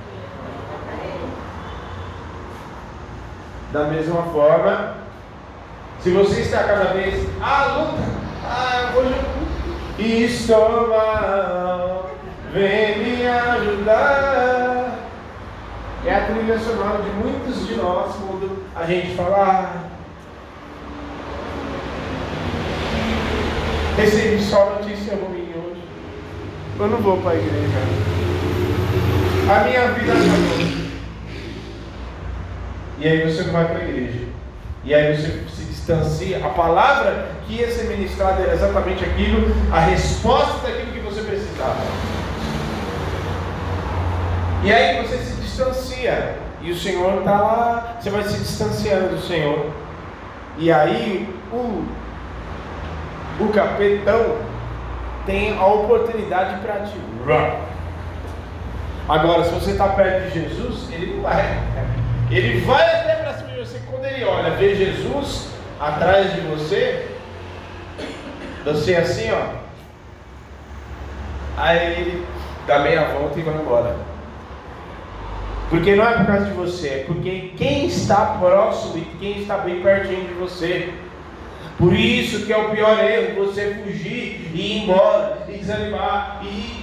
Da 3.73 3.85
mesma 3.85 4.23
forma, 4.25 4.95
se 6.01 6.11
você 6.11 6.41
está 6.41 6.65
cada 6.65 6.93
vez, 6.93 7.25
ah, 7.41 7.77
luta, 7.79 8.03
ah, 8.45 8.93
hoje 8.97 9.15
eu 9.97 10.27
estou 10.27 10.89
mal, 10.89 12.11
vem 12.53 12.99
me 12.99 13.27
ajudar. 13.29 14.99
É 16.05 16.15
a 16.15 16.25
trilha 16.25 16.59
sonora 16.59 17.03
de 17.03 17.11
muitos 17.11 17.69
de 17.69 17.77
nós 17.77 18.13
quando 18.17 18.65
a 18.75 18.85
gente 18.87 19.15
fala. 19.15 19.37
Ah, 19.37 19.91
recebi 23.97 24.43
só 24.43 24.81
notícia 24.81 25.15
ruim 25.15 25.53
hoje. 25.55 25.85
Eu 26.81 26.89
não 26.89 26.99
vou 26.99 27.19
para 27.19 27.33
a 27.33 27.37
igreja. 27.37 27.79
A 29.49 29.65
minha 29.65 29.89
vida 29.93 30.13
acabou. 30.13 30.80
E 33.01 33.09
aí 33.09 33.33
você 33.33 33.45
não 33.45 33.53
vai 33.55 33.65
para 33.65 33.79
a 33.79 33.89
igreja. 33.89 34.27
E 34.85 34.95
aí 34.95 35.17
você 35.17 35.45
se 35.49 35.65
distancia. 35.65 36.45
A 36.45 36.51
palavra 36.51 37.29
que 37.47 37.55
ia 37.55 37.71
ser 37.71 37.85
ministrada 37.85 38.43
era 38.43 38.53
exatamente 38.53 39.03
aquilo, 39.03 39.49
a 39.73 39.81
resposta 39.81 40.69
daquilo 40.69 40.93
que 40.93 41.01
você 41.01 41.23
precisava. 41.23 41.81
E 44.63 44.71
aí 44.71 45.03
você 45.03 45.17
se 45.17 45.41
distancia. 45.41 46.37
E 46.61 46.71
o 46.71 46.77
Senhor 46.77 47.21
está 47.21 47.41
lá, 47.41 47.97
você 47.99 48.11
vai 48.11 48.23
se 48.23 48.39
distanciando 48.39 49.17
do 49.17 49.27
Senhor. 49.27 49.71
E 50.59 50.71
aí 50.71 51.27
o, 51.51 51.87
o 53.41 53.49
capetão 53.51 54.37
tem 55.25 55.57
a 55.57 55.65
oportunidade 55.65 56.61
para 56.61 56.81
te. 56.81 57.01
Agora, 59.09 59.45
se 59.45 59.51
você 59.51 59.71
está 59.71 59.89
perto 59.89 60.31
de 60.31 60.41
Jesus, 60.41 60.89
ele 60.93 61.15
não 61.15 61.23
vai. 61.23 61.59
Ele 62.31 62.61
vai 62.61 62.83
até 62.83 63.17
para 63.17 63.35
cima 63.35 63.51
de 63.51 63.59
você. 63.59 63.81
Quando 63.91 64.05
ele 64.05 64.25
olha, 64.25 64.51
vê 64.51 64.75
Jesus 64.77 65.49
atrás 65.81 66.33
de 66.33 66.41
você, 66.43 67.09
você 68.65 68.95
assim, 68.97 69.31
ó. 69.33 69.61
Aí 71.57 71.93
ele 71.93 72.27
dá 72.67 72.79
meia 72.79 73.09
volta 73.09 73.39
e 73.39 73.43
vai 73.43 73.55
embora. 73.55 73.97
Porque 75.69 75.95
não 75.95 76.05
é 76.05 76.17
por 76.19 76.27
causa 76.27 76.47
de 76.47 76.53
você, 76.53 76.89
é 76.89 77.05
porque 77.07 77.53
quem 77.57 77.87
está 77.87 78.39
próximo 78.41 78.99
e 78.99 79.05
quem 79.19 79.41
está 79.41 79.59
bem 79.59 79.81
pertinho 79.81 80.27
de 80.27 80.35
você. 80.35 80.93
Por 81.79 81.95
isso 81.95 82.45
que 82.45 82.53
é 82.53 82.57
o 82.57 82.71
pior 82.71 83.03
erro, 83.03 83.47
você 83.47 83.81
fugir 83.83 84.51
e 84.53 84.61
ir 84.61 84.83
embora, 84.83 85.47
e 85.49 85.53
desanimar, 85.53 86.41
e, 86.43 86.80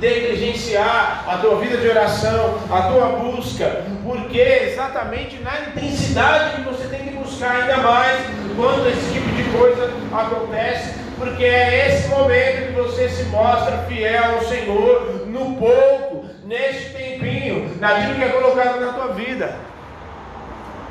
negligenciar 0.00 1.24
a 1.26 1.38
tua 1.38 1.56
vida 1.56 1.76
de 1.76 1.88
oração, 1.88 2.58
a 2.70 2.82
tua 2.82 3.06
busca, 3.18 3.84
porque 4.04 4.38
exatamente 4.38 5.40
na 5.42 5.60
intensidade 5.60 6.56
que 6.56 6.62
você 6.62 6.86
tem 6.88 7.00
que 7.00 7.14
buscar 7.14 7.56
ainda 7.56 7.78
mais 7.78 8.20
quando 8.56 8.88
esse 8.88 9.12
tipo 9.12 9.28
de 9.30 9.44
coisa 9.56 9.92
acontece, 10.12 10.94
porque 11.16 11.44
é 11.44 11.88
esse 11.88 12.08
momento 12.08 12.66
que 12.68 12.80
você 12.80 13.08
se 13.08 13.24
mostra 13.24 13.78
fiel 13.88 14.36
ao 14.36 14.42
Senhor 14.42 15.26
no 15.26 15.56
pouco, 15.56 16.26
neste 16.44 16.90
tempinho, 16.94 17.76
naquilo 17.78 18.14
que 18.14 18.24
é 18.24 18.28
colocado 18.28 18.80
na 18.80 18.92
tua 18.92 19.08
vida, 19.14 19.56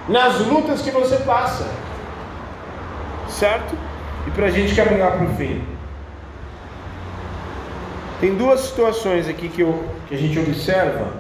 nas 0.10 0.40
lutas 0.40 0.82
que 0.82 0.92
você 0.92 1.18
passa, 1.18 1.66
certo? 3.30 3.76
E 4.28 4.32
para 4.32 4.48
a 4.48 4.52
gente 4.52 4.76
caminhar 4.76 5.12
para 5.12 5.26
o 5.26 5.36
fim. 5.36 5.77
Tem 8.20 8.36
duas 8.36 8.62
situações 8.62 9.28
aqui 9.28 9.48
que, 9.48 9.62
eu, 9.62 9.88
que 10.08 10.16
a 10.16 10.18
gente 10.18 10.40
observa 10.40 11.14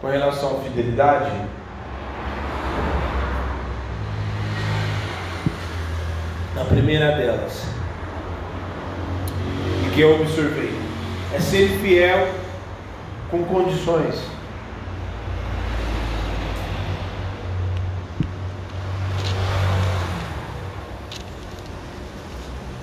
com 0.00 0.08
relação 0.08 0.58
à 0.58 0.60
fidelidade. 0.62 1.30
A 6.60 6.64
primeira 6.64 7.16
delas, 7.16 7.64
e 9.86 9.90
que 9.94 10.00
eu 10.00 10.20
observei, 10.20 10.74
é 11.32 11.38
ser 11.38 11.68
fiel 11.80 12.28
com 13.30 13.44
condições. 13.44 14.16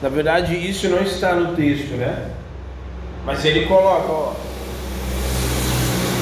Na 0.01 0.07
verdade, 0.07 0.55
isso 0.55 0.87
não 0.87 1.01
está 1.01 1.33
no 1.33 1.55
texto, 1.55 1.95
né? 1.95 2.42
Mas 3.25 3.43
ele 3.45 3.65
coloca, 3.65 4.11
ó. 4.11 4.33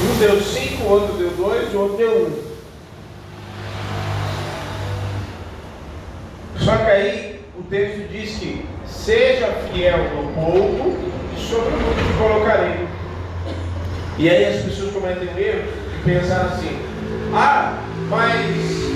Um 0.03 0.19
deu 0.19 0.41
cinco, 0.41 0.83
o 0.83 0.89
outro 0.89 1.17
deu 1.17 1.29
dois, 1.31 1.73
o 1.73 1.79
outro 1.79 1.97
deu 1.97 2.27
um. 2.27 2.51
Só 6.59 6.77
que 6.77 6.91
aí 6.91 7.41
o 7.57 7.63
texto 7.63 8.07
diz 8.09 8.37
que 8.37 8.65
seja 8.85 9.47
fiel 9.73 9.97
no 10.15 10.31
pouco 10.33 10.95
e 11.35 11.39
sobre 11.39 11.69
o 11.69 11.71
muito 11.71 12.07
te 12.07 12.17
colocarei. 12.17 12.87
E 14.17 14.29
aí 14.29 14.45
as 14.45 14.63
pessoas 14.63 14.93
cometem 14.93 15.27
o 15.27 15.39
erro 15.39 15.63
de 15.97 16.03
pensar 16.03 16.41
assim: 16.41 16.79
ah, 17.33 17.79
mas 18.09 18.91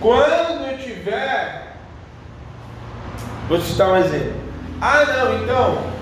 quando 0.00 0.70
eu 0.70 0.78
tiver. 0.78 1.76
Vou 3.48 3.58
te 3.58 3.72
dar 3.72 3.92
um 3.92 3.96
exemplo. 3.96 4.34
Ah, 4.80 5.04
não, 5.06 5.42
então, 5.42 5.97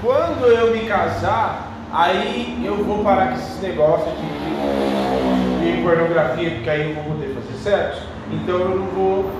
quando 0.00 0.46
eu 0.46 0.72
me 0.72 0.86
casar, 0.86 1.72
aí 1.92 2.62
eu 2.64 2.84
vou 2.84 3.02
parar 3.02 3.28
com 3.28 3.34
esses 3.34 3.60
negócios 3.60 4.14
de, 4.16 5.76
de 5.76 5.82
pornografia, 5.82 6.50
porque 6.50 6.70
aí 6.70 6.90
eu 6.90 6.94
vou 7.02 7.14
poder 7.14 7.34
fazer 7.34 7.58
sexo. 7.58 8.02
Então 8.30 8.58
eu 8.58 8.68
não 8.70 8.86
vou 8.86 9.30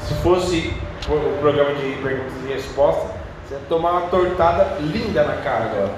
se 0.00 0.14
fosse 0.14 0.72
o 1.08 1.38
programa 1.40 1.74
de 1.74 1.96
perguntas 2.02 2.32
e 2.44 2.52
respostas, 2.52 3.10
você 3.46 3.54
vai 3.54 3.64
tomar 3.68 3.90
uma 3.92 4.08
tortada 4.08 4.78
linda 4.80 5.24
na 5.24 5.36
cara 5.36 5.64
agora. 5.64 5.94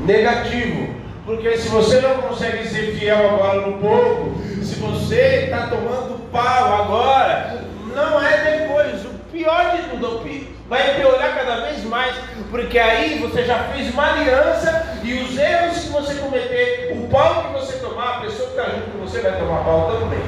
Negativo. 0.00 0.99
Porque 1.30 1.56
se 1.58 1.68
você 1.68 2.00
não 2.00 2.22
consegue 2.22 2.66
ser 2.66 2.96
fiel 2.96 3.16
agora 3.16 3.60
no 3.60 3.78
pouco, 3.78 4.36
se 4.64 4.74
você 4.80 5.44
está 5.44 5.68
tomando 5.68 6.28
pau 6.32 6.82
agora, 6.82 7.62
não 7.94 8.20
é 8.20 8.58
depois. 8.58 9.04
O 9.04 9.10
pior 9.30 9.76
de 9.76 9.90
tudo, 9.90 10.28
vai 10.68 10.96
piorar 10.96 11.36
cada 11.36 11.66
vez 11.66 11.84
mais, 11.84 12.16
porque 12.50 12.76
aí 12.80 13.20
você 13.20 13.44
já 13.44 13.60
fez 13.72 13.94
uma 13.94 14.12
aliança 14.12 14.98
e 15.04 15.22
os 15.22 15.38
erros 15.38 15.78
que 15.78 15.90
você 15.90 16.14
cometer, 16.14 16.98
o 16.98 17.06
pau 17.06 17.44
que 17.44 17.60
você 17.60 17.78
tomar, 17.78 18.16
a 18.16 18.20
pessoa 18.22 18.50
que 18.50 18.58
está 18.58 18.70
junto 18.70 18.90
com 18.90 18.98
você 18.98 19.20
vai 19.20 19.38
tomar 19.38 19.62
pau 19.62 20.00
também. 20.00 20.18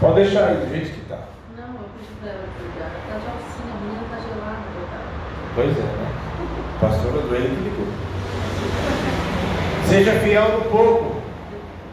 Pode 0.00 0.14
deixar 0.14 0.46
aí 0.46 0.56
do 0.56 0.70
jeito 0.70 0.94
que 0.94 1.00
está. 1.02 1.18
Não, 1.54 1.66
eu 1.66 1.88
pedi 1.98 2.14
para 2.22 2.30
ela 2.30 2.44
cuidar. 2.58 2.92
Está 2.96 3.18
de 3.18 3.26
alcinha, 3.26 3.74
a 3.74 3.80
menina 3.82 4.04
está 4.04 4.16
gelada. 4.26 5.07
Pois 5.58 5.76
é, 5.76 5.80
né? 5.80 6.08
Pastora 6.80 7.20
que 7.20 7.34
ligou. 7.34 7.86
Seja 9.88 10.12
fiel 10.20 10.52
no 10.52 10.64
pouco. 10.66 11.16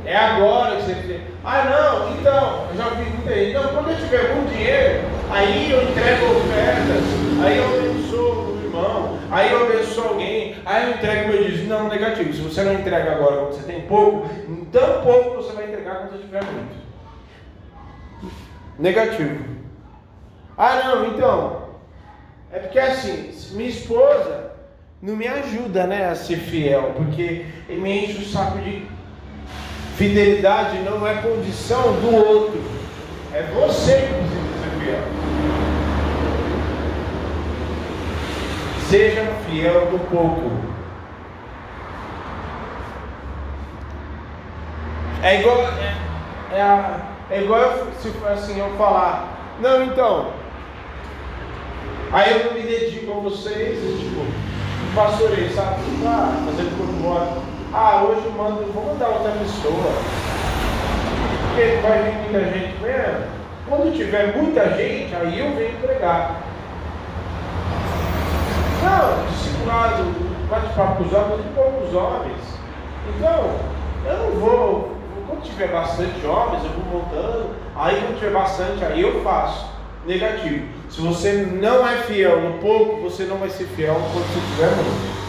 É 0.06 0.15
agora 0.15 0.75
que 0.75 0.84
você 0.84 0.93
tem. 0.93 1.21
Ah, 1.43 1.63
não, 1.63 2.15
então, 2.15 2.67
eu 2.69 2.78
já 2.78 2.89
vi 2.89 3.10
muita. 3.10 3.36
Então, 3.36 3.63
quando 3.73 3.89
eu 3.89 3.97
tiver 3.97 4.36
muito 4.36 4.54
dinheiro, 4.54 5.06
aí 5.32 5.71
eu 5.71 5.82
entrego 5.82 6.25
ofertas, 6.25 7.43
aí 7.43 7.58
eu 7.58 7.65
abençoo 7.65 8.54
o 8.54 8.62
irmão, 8.63 9.19
aí 9.32 9.51
eu 9.51 9.65
abençoo 9.65 10.10
alguém, 10.10 10.58
aí 10.63 10.84
eu 10.84 10.97
entrego 10.97 11.30
meu 11.30 11.43
dízimo. 11.43 11.69
Não, 11.69 11.88
negativo. 11.88 12.34
Se 12.34 12.41
você 12.41 12.62
não 12.62 12.73
entrega 12.73 13.13
agora 13.13 13.38
quando 13.38 13.54
você 13.54 13.63
tem 13.63 13.82
pouco, 13.82 14.30
tão 14.71 15.01
pouco 15.01 15.38
você 15.38 15.54
vai 15.54 15.65
entregar 15.65 15.95
quando 15.95 16.12
você 16.12 16.19
tiver 16.19 16.43
muito. 16.43 16.75
Negativo. 18.78 19.43
Ah, 20.56 20.82
não, 20.86 21.08
então. 21.08 21.64
É 22.55 22.59
porque 22.59 22.79
assim, 22.79 23.33
minha 23.51 23.69
esposa 23.69 24.51
não 25.01 25.13
me 25.13 25.27
ajuda 25.27 25.85
né, 25.85 26.09
a 26.09 26.15
ser 26.15 26.37
fiel, 26.37 26.93
porque 26.95 27.45
me 27.67 28.05
enche 28.05 28.21
o 28.21 28.25
saco 28.25 28.59
de 28.59 28.87
fidelidade 29.97 30.79
não 30.79 31.05
é 31.05 31.15
condição 31.15 31.81
do 31.99 32.15
outro, 32.15 32.63
é 33.33 33.43
você 33.53 34.07
que 34.07 34.13
precisa 34.13 34.53
ser 34.63 34.79
fiel. 34.79 34.99
Seja 38.89 39.25
fiel 39.49 39.91
no 39.91 39.99
pouco. 39.99 40.49
É 45.21 45.41
igual, 45.41 45.57
é, 45.61 46.57
é, 46.57 47.35
é 47.35 47.43
igual 47.43 47.85
se 47.99 48.13
assim 48.25 48.59
eu 48.59 48.69
falar, 48.77 49.57
não 49.59 49.83
então, 49.83 50.44
aí 52.15 52.45
eu 52.45 52.54
me 52.54 52.62
dedico 52.62 53.12
a 53.12 53.15
vocês, 53.15 53.78
tipo, 53.99 54.25
pastorei, 54.95 55.49
sabe? 55.49 55.82
Ah, 56.06 56.34
fazendo 56.45 56.78
por 56.78 56.88
fora. 57.04 57.28
Ah, 57.73 58.04
hoje 58.04 58.25
eu 58.25 58.32
mando, 58.32 58.71
vou 58.71 58.86
mandar 58.86 59.10
outra 59.10 59.32
pessoa. 59.34 59.91
Porque 61.49 61.82
vai 61.82 62.04
vir 62.04 62.13
muita 62.21 62.39
gente 62.54 62.82
mesmo. 62.82 63.25
Quando 63.67 63.93
tiver 63.93 64.38
muita 64.38 64.69
gente, 64.78 65.13
aí 65.13 65.39
eu 65.39 65.56
venho 65.56 65.78
pregar. 65.80 66.41
Não, 68.82 69.25
discipulado, 69.32 70.06
bate-papo 70.49 70.95
com 70.95 71.04
os 71.04 71.13
homens, 71.13 71.43
de 71.43 71.49
poucos 71.49 71.93
homens. 71.93 72.60
Então, 73.10 73.51
eu 74.06 74.17
não 74.17 74.39
vou. 74.39 74.95
Quando 75.28 75.43
tiver 75.43 75.67
bastante 75.67 76.25
homens, 76.25 76.63
eu 76.63 76.69
vou 76.69 77.01
montando. 77.01 77.49
Aí 77.75 77.99
quando 77.99 78.19
tiver 78.19 78.32
bastante, 78.32 78.86
aí 78.86 79.01
eu 79.01 79.21
faço. 79.21 79.65
Negativo. 80.06 80.74
Se 80.95 81.01
você 81.01 81.34
não 81.34 81.86
é 81.86 81.97
fiel 82.03 82.39
no 82.39 82.60
pouco, 82.60 83.01
você 83.01 83.25
não 83.25 83.36
vai 83.36 83.49
ser 83.49 83.65
fiel 83.65 83.95
quando 83.95 84.25
você 84.27 84.39
tiver 84.55 84.75
muito. 84.77 85.25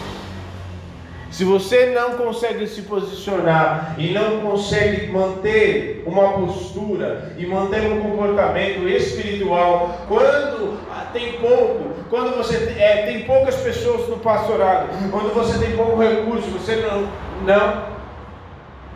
Se 1.29 1.43
você 1.43 1.87
não 1.87 2.11
consegue 2.11 2.65
se 2.67 2.83
posicionar 2.83 3.93
e 3.97 4.13
não 4.13 4.39
consegue 4.39 5.11
manter 5.11 6.03
uma 6.07 6.31
postura 6.31 7.33
e 7.37 7.45
manter 7.45 7.81
um 7.81 7.99
comportamento 7.99 8.87
espiritual, 8.87 10.05
quando 10.07 10.79
tem 11.11 11.33
pouco, 11.33 11.95
quando 12.09 12.37
você 12.37 12.73
é, 12.79 13.05
tem 13.05 13.25
poucas 13.25 13.55
pessoas 13.55 14.07
no 14.07 14.19
pastorado, 14.19 14.87
quando 15.11 15.33
você 15.33 15.59
tem 15.59 15.75
pouco 15.75 16.01
recurso, 16.01 16.49
você 16.49 16.77
não, 16.77 17.09
não, 17.45 17.83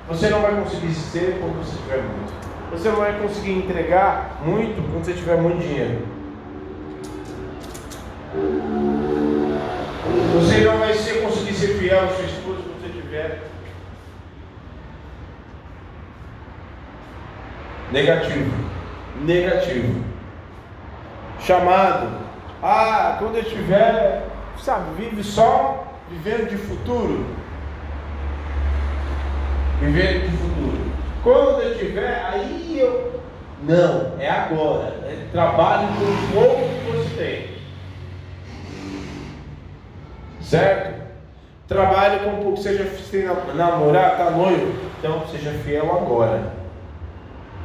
você 0.08 0.30
não 0.30 0.40
vai 0.42 0.56
conseguir 0.56 0.94
ser 0.94 1.38
quando 1.42 1.66
você 1.66 1.78
tiver 1.84 2.02
muito. 2.02 2.34
Você 2.72 2.88
não 2.88 2.96
vai 2.96 3.20
conseguir 3.20 3.52
entregar 3.52 4.42
muito 4.46 4.82
quando 4.90 5.04
você 5.04 5.12
tiver 5.12 5.36
muito 5.36 5.60
dinheiro. 5.60 6.21
Você 10.34 10.62
não 10.62 10.78
vai 10.78 10.94
ser, 10.94 11.22
conseguir 11.22 11.54
ser 11.54 11.78
fiel 11.78 12.06
à 12.06 12.08
sua 12.08 12.26
esposa 12.26 12.62
quando 12.62 12.82
você 12.82 13.02
tiver. 13.02 13.39
Negativo. 17.91 18.52
Negativo. 19.22 20.06
Chamado. 21.41 22.22
Ah, 22.63 23.17
quando 23.20 23.36
eu 23.36 23.44
tiver, 23.44 24.28
sabe, 24.58 24.94
vive 24.98 25.24
só 25.24 26.00
vivendo 26.10 26.50
de 26.50 26.56
futuro. 26.56 27.26
Vivendo 29.82 30.30
de 30.30 30.38
futuro. 30.38 30.91
Quando 31.22 31.62
eu 31.63 31.78
tiver, 31.78 32.26
aí 32.32 32.80
eu. 32.80 33.20
Não, 33.63 34.13
é 34.20 34.30
agora. 34.30 34.88
É 35.04 35.28
trabalho 35.34 35.88
com 35.89 36.04
o 36.06 36.32
pouco 36.34 36.70
que 36.70 36.91
você 36.91 37.15
tem. 37.17 37.51
Certo? 40.52 41.02
Trabalhe 41.66 42.20
com 42.26 42.44
pouco, 42.44 42.58
seja 42.58 42.84
se 42.84 43.26
namorar, 43.56 44.18
tá 44.18 44.32
noivo, 44.32 44.74
então 45.00 45.26
seja 45.28 45.52
fiel 45.64 45.90
agora. 45.90 46.52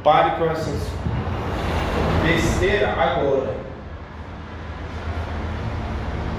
Pare 0.01 0.37
com 0.37 0.45
essas 0.45 0.89
besteira 2.23 2.93
agora. 2.93 3.53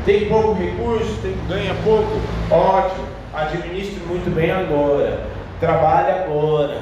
Tem 0.07 0.27
pouco 0.31 0.55
recurso, 0.55 1.21
tem, 1.21 1.37
ganha 1.49 1.75
pouco, 1.85 2.19
ótimo. 2.51 3.07
Administre 3.35 4.03
muito 4.07 4.35
bem 4.35 4.51
agora. 4.51 5.27
Trabalhe 5.61 6.13
agora. 6.13 6.81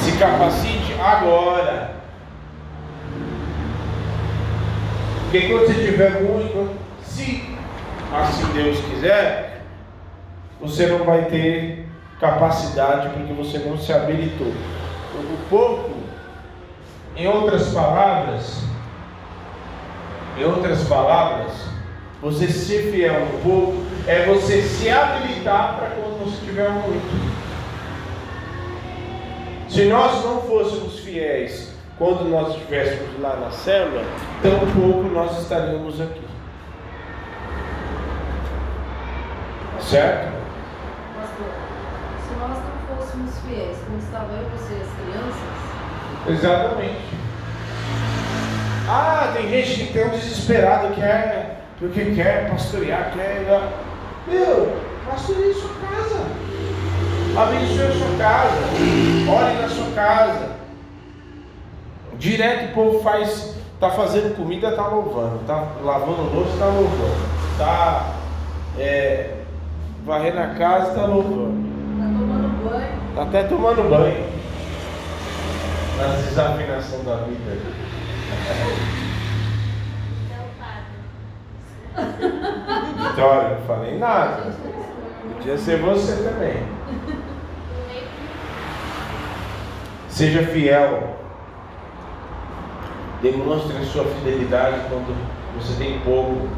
Se 0.00 0.12
capacite 0.12 0.94
agora. 0.98 1.91
Porque 5.32 5.48
quando 5.48 5.66
você 5.66 5.86
tiver 5.86 6.20
muito, 6.20 6.76
se 7.02 7.42
assim 8.14 8.52
Deus 8.52 8.78
quiser, 8.80 9.62
você 10.60 10.88
não 10.88 11.06
vai 11.06 11.24
ter 11.24 11.88
capacidade 12.20 13.08
porque 13.08 13.32
você 13.32 13.58
não 13.60 13.78
se 13.78 13.90
habilitou. 13.94 14.48
O 14.48 15.48
pouco, 15.48 15.90
em 17.16 17.26
outras 17.26 17.72
palavras, 17.72 18.62
em 20.38 20.44
outras 20.44 20.86
palavras, 20.86 21.52
você 22.20 22.48
ser 22.48 22.92
fiel 22.92 23.20
no 23.20 23.38
pouco 23.38 23.86
é 24.06 24.26
você 24.26 24.60
se 24.60 24.90
habilitar 24.90 25.78
para 25.78 25.88
quando 25.96 26.26
você 26.26 26.44
tiver 26.44 26.68
muito. 26.68 27.32
Se 29.70 29.86
nós 29.86 30.22
não 30.26 30.42
fôssemos 30.42 30.98
fiéis 30.98 31.71
quando 32.02 32.28
nós 32.28 32.56
estivéssemos 32.56 33.20
lá 33.20 33.36
na 33.36 33.48
célula, 33.52 34.02
tão 34.42 34.58
pouco 34.72 35.08
nós 35.10 35.40
estaríamos 35.40 36.00
aqui. 36.00 36.20
Certo? 39.80 40.32
Pastor, 41.14 41.46
se 42.26 42.34
nós 42.40 42.58
não 42.58 42.96
fôssemos 42.96 43.38
fiéis, 43.46 43.78
como 43.86 43.98
estava 43.98 44.32
eu, 44.32 44.50
você 44.50 44.74
e 44.74 44.82
as 44.82 44.88
crianças. 44.98 45.46
Exatamente. 46.28 47.02
Ah, 48.88 49.32
tem 49.36 49.48
gente 49.48 49.86
que 49.86 49.92
tem 49.92 50.04
um 50.04 50.10
desesperado 50.10 50.94
que 50.94 51.02
é 51.02 51.58
porque 51.78 52.16
quer 52.16 52.50
pastorear, 52.50 53.12
quer. 53.14 53.46
Meu, 54.26 54.76
pastoreie 55.08 55.54
sua 55.54 55.70
casa. 55.88 56.26
Abençoe 57.36 57.86
a 57.86 57.92
sua 57.92 58.18
casa. 58.18 58.56
Ore 59.30 59.62
na 59.62 59.68
sua 59.68 59.94
casa. 59.94 60.61
Direto 62.22 62.66
o 62.66 62.72
povo 62.72 63.02
faz, 63.02 63.56
tá 63.80 63.90
fazendo 63.90 64.36
comida, 64.36 64.70
tá 64.76 64.86
louvando, 64.86 65.40
tá 65.44 65.72
lavando 65.82 66.32
louça, 66.32 66.56
tá 66.56 66.66
louvando, 66.66 67.58
tá 67.58 68.14
é, 68.78 69.38
varrendo 70.06 70.38
a 70.38 70.46
casa, 70.54 70.94
tá 70.94 71.04
louvando. 71.04 71.68
Tá 71.98 72.04
tomando 72.04 72.70
banho. 72.70 73.00
Tá 73.16 73.22
até 73.24 73.42
tomando 73.42 73.90
banho. 73.90 74.24
Nas 75.98 76.24
desafinações 76.26 77.04
da 77.04 77.16
vida. 77.16 77.58
Vitória, 82.98 83.48
não 83.48 83.66
falei 83.66 83.98
nada. 83.98 84.52
Podia 85.38 85.58
ser 85.58 85.80
você 85.80 86.22
também. 86.22 86.62
Seja 90.08 90.46
fiel 90.46 91.21
Demonstre 93.22 93.76
a 93.76 93.84
sua 93.84 94.04
fidelidade 94.04 94.80
quando 94.88 95.16
você 95.54 95.74
tem 95.78 96.00
pouco, 96.00 96.48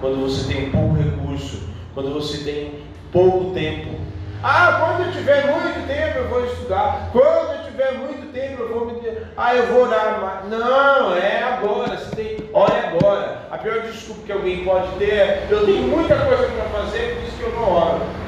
quando 0.00 0.20
você 0.20 0.46
tem 0.52 0.70
pouco 0.70 0.94
recurso, 0.94 1.60
quando 1.92 2.14
você 2.14 2.44
tem 2.44 2.84
pouco 3.10 3.52
tempo. 3.52 3.98
Ah, 4.40 4.78
quando 4.78 5.06
eu 5.06 5.12
tiver 5.12 5.44
muito 5.46 5.86
tempo 5.88 6.18
eu 6.18 6.28
vou 6.28 6.44
estudar. 6.44 7.08
Quando 7.10 7.54
eu 7.54 7.64
tiver 7.64 7.94
muito 7.94 8.32
tempo 8.32 8.62
eu 8.62 8.68
vou 8.68 8.86
me. 8.86 9.00
Ah, 9.36 9.56
eu 9.56 9.66
vou 9.66 9.82
orar. 9.82 10.44
Não, 10.48 11.16
é 11.16 11.42
agora. 11.42 11.96
Você 11.96 12.14
tem. 12.14 12.50
Olha 12.52 12.90
agora. 12.90 13.48
A 13.50 13.58
pior 13.58 13.80
desculpa 13.80 14.22
que 14.24 14.32
alguém 14.32 14.64
pode 14.64 14.86
ter 14.98 15.14
é: 15.14 15.46
eu 15.50 15.66
tenho 15.66 15.82
muita 15.82 16.14
coisa 16.14 16.44
para 16.44 16.80
fazer, 16.80 17.14
por 17.14 17.22
isso 17.24 17.36
que 17.38 17.42
eu 17.42 17.52
não 17.54 17.72
oro. 17.72 18.23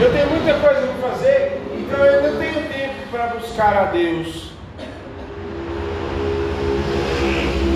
Eu 0.00 0.10
tenho 0.12 0.30
muita 0.30 0.54
coisa 0.54 0.86
para 0.86 1.10
fazer, 1.10 1.60
então 1.74 1.98
eu 2.06 2.22
não 2.22 2.38
tenho 2.38 2.68
tempo 2.68 3.08
para 3.10 3.26
buscar 3.26 3.76
a 3.76 3.84
Deus. 3.84 4.50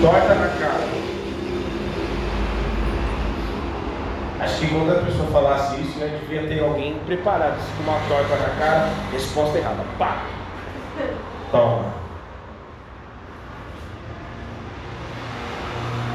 Torta 0.01 0.33
na 0.33 0.47
cara. 0.47 0.95
Acho 4.39 4.59
que 4.59 4.67
quando 4.69 4.91
a 4.91 5.01
pessoa 5.03 5.27
falasse 5.27 5.79
isso, 5.81 5.99
né, 5.99 6.19
devia 6.21 6.47
ter 6.47 6.63
alguém 6.63 6.97
preparado, 7.05 7.57
com 7.77 7.83
uma 7.83 7.99
torta 8.07 8.35
na 8.37 8.55
cara, 8.55 8.89
resposta 9.11 9.59
errada. 9.59 9.83
Pá! 9.99 10.25
Toma. 11.51 11.93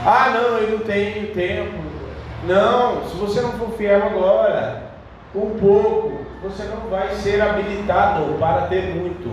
Ah, 0.04 0.30
não, 0.34 0.58
eu 0.58 0.78
não 0.78 0.84
tenho 0.84 1.32
tempo. 1.32 1.78
Não, 2.48 3.08
se 3.08 3.16
você 3.16 3.40
não 3.42 3.52
for 3.52 3.70
fiel 3.76 4.02
agora, 4.02 4.89
um 5.34 5.58
pouco, 5.58 6.24
você 6.42 6.64
não 6.64 6.88
vai 6.88 7.14
ser 7.14 7.40
habilitado 7.40 8.34
para 8.38 8.66
ter 8.66 8.94
muito. 8.94 9.30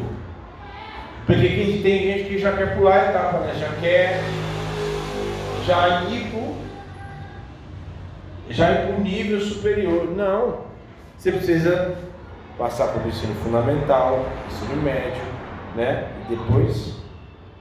Porque 1.25 1.47
tem 1.83 2.03
gente 2.03 2.29
que 2.29 2.37
já 2.37 2.53
quer 2.53 2.75
pular 2.75 2.95
a 2.95 3.09
etapa, 3.09 3.37
né? 3.39 3.53
já 3.57 3.69
quer 3.81 4.21
já 5.65 6.03
ir 6.09 6.31
para 6.31 6.57
já 8.49 8.71
ir 8.71 8.93
nível 9.01 9.41
superior. 9.41 10.09
Não. 10.15 10.67
Você 11.17 11.31
precisa 11.31 11.97
passar 12.57 12.93
pelo 12.93 13.07
ensino 13.07 13.35
fundamental, 13.43 14.25
ensino 14.49 14.81
médio, 14.81 15.21
né? 15.75 16.07
E 16.25 16.35
depois, 16.35 16.95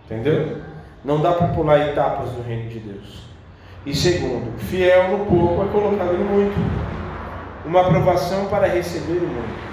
entendeu? 0.04 0.58
Não 1.04 1.20
dá 1.20 1.32
para 1.32 1.48
pular 1.48 1.88
etapas 1.88 2.32
no 2.32 2.42
reino 2.42 2.68
de 2.68 2.80
Deus. 2.80 3.26
E 3.84 3.94
segundo, 3.94 4.58
fiel 4.58 5.10
no 5.10 5.26
pouco 5.26 5.62
é 5.62 5.68
colocado 5.68 6.12
no 6.12 6.24
muito. 6.24 6.95
Uma 7.66 7.80
aprovação 7.80 8.46
para 8.46 8.68
receber 8.68 9.18
o 9.18 9.26
muito. 9.26 9.66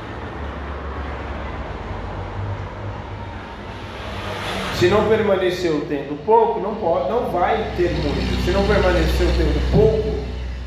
Se 4.79 4.87
não 4.87 5.07
permaneceu 5.07 5.85
tendo 5.87 6.25
pouco, 6.25 6.59
não 6.59 6.75
pode, 6.75 7.09
não 7.09 7.29
vai 7.31 7.71
ter 7.77 7.91
muito. 7.91 8.43
Se 8.43 8.51
não 8.51 8.65
permaneceu 8.65 9.27
tendo 9.37 9.71
pouco, 9.71 10.19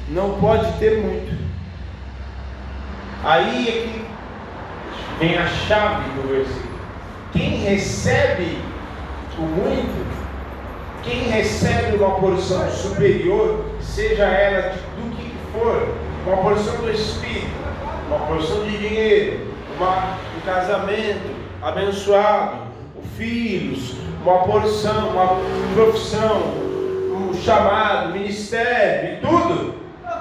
não 0.09 0.39
pode 0.41 0.73
ter 0.79 1.03
muito. 1.03 1.37
Aí 3.25 3.69
é 3.69 3.73
que 3.73 4.07
vem 5.19 5.37
a 5.37 5.47
chave 5.47 6.09
do 6.11 6.29
versículo. 6.29 6.77
Quem 7.33 7.57
recebe 7.65 8.59
o 9.37 9.43
muito, 9.43 10.07
quem 11.03 11.29
recebe 11.29 11.97
uma 11.97 12.13
porção 12.21 12.71
superior, 12.71 13.67
seja 13.81 14.25
ela 14.25 14.77
do 14.97 15.17
que 15.17 15.35
for, 15.53 15.95
uma 16.27 16.39
porção 16.39 16.77
do 16.79 16.91
Espírito, 16.91 17.47
uma 18.09 18.19
porção 18.27 18.65
de 18.65 18.79
dinheiro, 18.79 19.47
uma, 19.77 20.17
um 20.37 20.41
casamento 20.45 21.37
abençoado, 21.63 22.67
filhos, 23.17 23.95
uma 24.23 24.39
porção, 24.41 25.11
uma 25.11 25.39
profissão, 25.75 26.43
um 27.13 27.33
chamado, 27.33 28.13
ministério 28.13 29.15
e 29.15 29.21
tudo. 29.21 29.75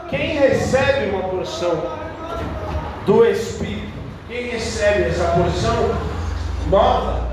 Quem 0.08 0.38
recebe 0.38 1.10
uma 1.10 1.28
porção 1.30 1.82
do 3.08 3.26
Espírito, 3.26 3.91
quem 4.28 4.50
recebe 4.50 5.10
essa 5.10 5.26
porção 5.30 5.96
nova, 6.70 7.26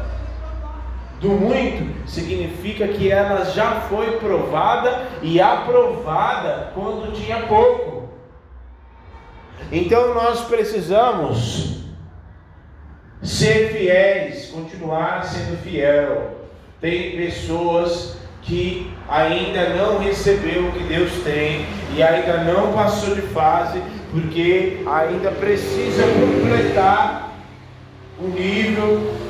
do 1.21 1.29
muito, 1.29 2.09
significa 2.09 2.89
que 2.89 3.11
ela 3.11 3.45
já 3.45 3.83
foi 3.83 4.13
provada 4.19 5.03
e 5.23 5.41
aprovada 5.41 6.73
quando 6.75 7.13
tinha 7.13 7.37
pouco. 7.43 7.82
Então 9.73 10.13
nós 10.13 10.43
precisamos 10.43 11.79
ser 13.23 13.73
fiéis, 13.73 14.51
continuar 14.51 15.25
sendo 15.25 15.57
fiel. 15.63 16.37
Tem 16.79 17.17
pessoas 17.17 18.19
que 18.43 18.93
ainda 19.09 19.71
não 19.71 19.99
recebeu 19.99 20.69
o 20.69 20.73
que 20.73 20.85
Deus 20.85 21.11
tem 21.25 21.65
e 21.97 22.03
ainda 22.03 22.45
não 22.45 22.75
passou 22.75 23.15
de 23.15 23.23
fase, 23.23 23.83
porque 24.11 24.83
ainda 24.87 25.31
precisa 25.31 26.03
completar 26.03 27.33
o 28.21 28.29
nível 28.29 29.23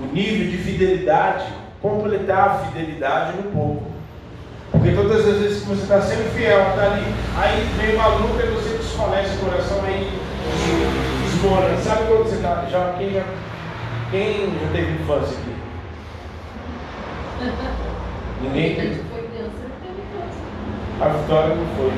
o 0.00 0.14
nível 0.14 0.48
de 0.48 0.56
fidelidade, 0.58 1.44
completar 1.82 2.48
a 2.48 2.58
fidelidade 2.60 3.36
no 3.36 3.50
pouco. 3.50 3.97
Porque 4.88 5.02
todas 5.02 5.28
as 5.28 5.36
vezes 5.36 5.62
que 5.62 5.68
você 5.68 5.82
está 5.82 6.00
sendo 6.00 6.32
fiel, 6.34 6.60
está 6.60 6.82
ali, 6.84 7.14
aí 7.36 7.68
vem 7.76 7.94
uma 7.94 8.06
luta 8.06 8.42
e 8.42 8.50
você 8.52 8.78
desfalece 8.78 9.36
o 9.36 9.38
coração, 9.40 9.84
aí 9.84 10.18
desmora. 11.24 11.76
Sabe 11.76 12.06
quando 12.06 12.24
você 12.24 12.36
está, 12.36 12.64
já, 12.70 12.94
quem 12.96 13.12
já, 13.12 13.24
quem 14.10 14.46
já 14.46 14.72
teve 14.72 14.92
infância 14.92 15.36
aqui? 15.36 15.56
Ninguém 18.42 18.76
teve? 18.76 19.02
A 21.00 21.08
Vitória 21.08 21.54
não 21.54 21.66
foi. 21.76 21.92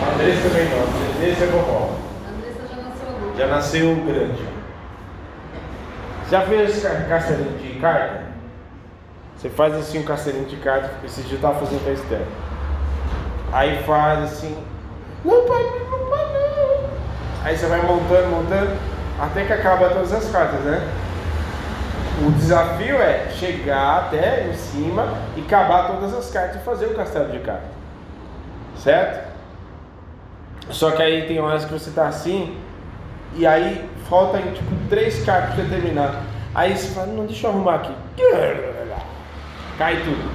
A 0.00 0.14
Andressa 0.14 0.48
também 0.48 0.68
não. 0.68 0.78
A 0.78 1.16
Andressa 1.16 1.44
é 1.44 1.46
vovó. 1.48 1.98
A 2.24 2.30
Andressa 2.30 2.60
já 2.70 2.82
nasceu 2.82 3.08
adulta. 3.08 3.38
Já 3.38 3.46
nasceu 3.48 3.96
grande. 4.06 4.44
Já 6.30 6.40
fez 6.42 6.82
castelinho 7.08 7.58
de 7.58 7.80
carta? 7.80 8.29
Você 9.40 9.48
faz 9.48 9.74
assim 9.74 10.00
um 10.00 10.02
castelinho 10.02 10.44
de 10.44 10.56
carta, 10.56 10.90
esse 11.02 11.22
dia 11.22 11.32
eu 11.32 11.36
estava 11.36 11.58
fazendo 11.58 11.82
para 11.82 11.94
Esther. 11.94 12.20
Aí 13.50 13.82
faz 13.84 14.24
assim. 14.24 14.54
Não, 15.24 15.46
pai, 15.46 15.62
não, 15.62 16.10
pai, 16.10 16.26
não. 16.34 16.90
Aí 17.42 17.56
você 17.56 17.64
vai 17.64 17.80
montando, 17.80 18.28
montando, 18.28 18.76
até 19.18 19.46
que 19.46 19.52
acaba 19.54 19.88
todas 19.88 20.12
as 20.12 20.30
cartas, 20.30 20.60
né? 20.60 20.86
O 22.26 22.30
desafio 22.32 22.96
é 22.96 23.30
chegar 23.30 24.00
até 24.00 24.46
em 24.46 24.52
cima 24.52 25.14
e 25.34 25.40
acabar 25.40 25.86
todas 25.86 26.12
as 26.12 26.30
cartas 26.30 26.60
e 26.60 26.64
fazer 26.64 26.86
o 26.86 26.94
castelo 26.94 27.32
de 27.32 27.38
cartas. 27.38 27.70
Certo? 28.76 29.26
Só 30.68 30.90
que 30.90 31.00
aí 31.00 31.26
tem 31.26 31.40
horas 31.40 31.64
que 31.64 31.72
você 31.72 31.90
tá 31.92 32.08
assim, 32.08 32.58
e 33.34 33.46
aí 33.46 33.88
faltam 34.06 34.42
tipo 34.52 34.70
três 34.90 35.24
cartas 35.24 35.54
para 35.54 35.64
terminar. 35.64 36.24
Aí 36.54 36.76
você 36.76 36.88
fala, 36.88 37.06
não, 37.06 37.24
deixa 37.24 37.46
eu 37.46 37.52
arrumar 37.52 37.76
aqui. 37.76 37.94
Cai 39.80 39.96
tudo. 40.04 40.30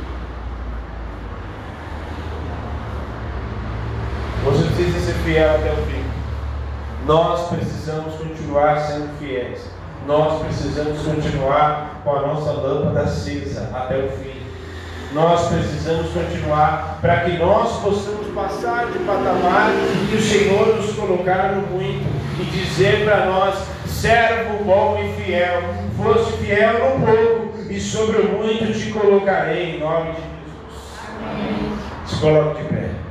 Você 4.43 4.63
precisa 4.63 4.99
ser 5.01 5.13
fiel 5.23 5.53
até 5.53 5.71
o 5.71 5.85
fim. 5.85 6.03
Nós 7.05 7.49
precisamos 7.49 8.15
continuar 8.15 8.79
sendo 8.79 9.19
fiéis. 9.19 9.69
Nós 10.07 10.41
precisamos 10.41 10.99
continuar 11.03 12.01
com 12.03 12.15
a 12.15 12.21
nossa 12.21 12.53
lâmpada 12.53 13.01
acesa 13.01 13.69
até 13.71 13.99
o 13.99 14.09
fim 14.17 14.45
nós 15.15 15.47
precisamos 15.47 16.11
continuar 16.11 16.99
para 16.99 17.21
que 17.21 17.37
nós 17.37 17.81
possamos 17.81 18.27
passar 18.35 18.87
de 18.87 18.99
patamar 18.99 19.71
que 20.09 20.15
o 20.17 20.21
Senhor 20.21 20.75
nos 20.75 20.93
colocar 20.93 21.53
no 21.53 21.61
muito 21.67 22.05
e 22.37 22.43
dizer 22.43 23.05
para 23.05 23.25
nós, 23.25 23.55
servo 23.87 24.61
bom 24.65 24.97
e 24.99 25.21
fiel, 25.21 25.61
fosse 25.95 26.33
fiel 26.39 26.73
no 26.73 27.05
pouco 27.05 27.44
e 27.69 27.79
sobre 27.79 28.17
o 28.17 28.37
muito 28.37 28.77
te 28.77 28.91
colocarei 28.91 29.75
em 29.75 29.79
nome 29.79 30.11
de 30.11 30.17
Jesus. 30.17 30.99
Amém. 31.21 31.77
Se 32.05 32.21
coloque 32.21 32.63
de 32.63 32.69
pé. 32.69 33.05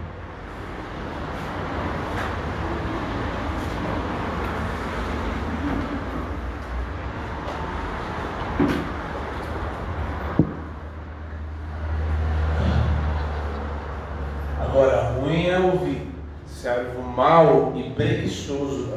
mal 17.17 17.73
e 17.77 17.91
preguiçoso. 17.91 18.89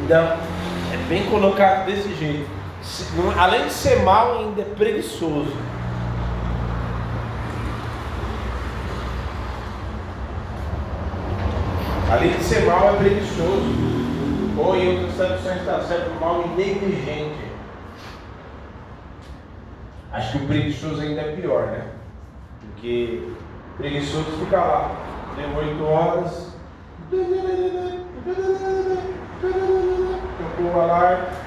Ainda 0.00 0.36
é 0.92 0.96
bem 1.08 1.26
colocado 1.26 1.86
desse 1.86 2.14
jeito. 2.14 2.65
Além 3.36 3.66
de 3.66 3.72
ser 3.72 4.02
mal, 4.02 4.38
ainda 4.38 4.62
é 4.62 4.64
preguiçoso. 4.64 5.52
Além 12.10 12.36
de 12.36 12.44
ser 12.44 12.64
mal, 12.64 12.94
é 12.94 12.96
preguiçoso. 12.96 13.86
Ou 14.56 14.76
em 14.76 14.96
outras 14.96 15.16
traduções 15.16 15.58
está 15.58 15.80
certo, 15.82 16.20
mal 16.20 16.44
e 16.44 16.48
negligente. 16.56 17.46
Acho 20.12 20.32
que 20.32 20.44
o 20.44 20.46
preguiçoso 20.46 21.00
ainda 21.02 21.20
é 21.20 21.36
pior, 21.36 21.66
né? 21.66 21.88
Porque 22.60 23.28
preguiçoso 23.76 24.30
fica 24.38 24.56
lá, 24.56 24.92
deu 25.36 25.54
oito 25.58 25.84
horas, 25.84 26.56
Tocou 30.38 30.72
o 30.74 30.80
alarme. 30.80 31.45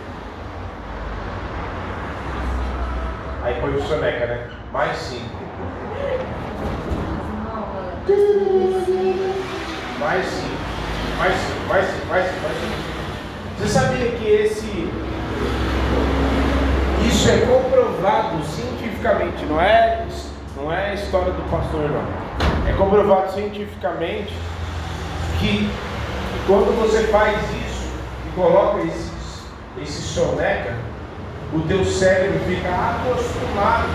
Aí 3.42 3.60
põe 3.62 3.76
o 3.76 3.82
soneca, 3.82 4.26
né? 4.26 4.48
Mais 4.72 4.98
cinco. 4.98 5.40
Mais 10.00 10.26
cinco. 10.26 10.60
mais 11.18 11.36
cinco, 11.36 11.68
mais 11.68 11.86
cinco, 11.86 12.06
mais 12.08 12.26
cinco, 12.26 12.42
mais 12.42 12.58
cinco. 12.60 13.00
Você 13.58 13.68
sabia 13.68 14.12
que 14.12 14.28
esse. 14.28 14.90
Isso 17.08 17.30
é 17.30 17.38
comprovado 17.40 18.44
cientificamente, 18.46 19.46
não 19.46 19.60
é, 19.60 20.06
não 20.56 20.72
é 20.72 20.94
história 20.94 21.32
do 21.32 21.50
pastor, 21.50 21.90
não. 21.90 22.04
É 22.70 22.74
comprovado 22.74 23.32
cientificamente 23.34 24.34
que 25.40 25.70
quando 26.46 26.80
você 26.80 27.04
faz 27.08 27.38
isso 27.38 27.90
e 28.28 28.36
coloca 28.36 28.82
esse, 28.84 29.12
esse 29.82 30.02
soneca, 30.02 30.74
o 31.54 31.60
teu 31.62 31.84
cérebro 31.84 32.40
fica 32.46 32.70
acostumado. 32.70 33.90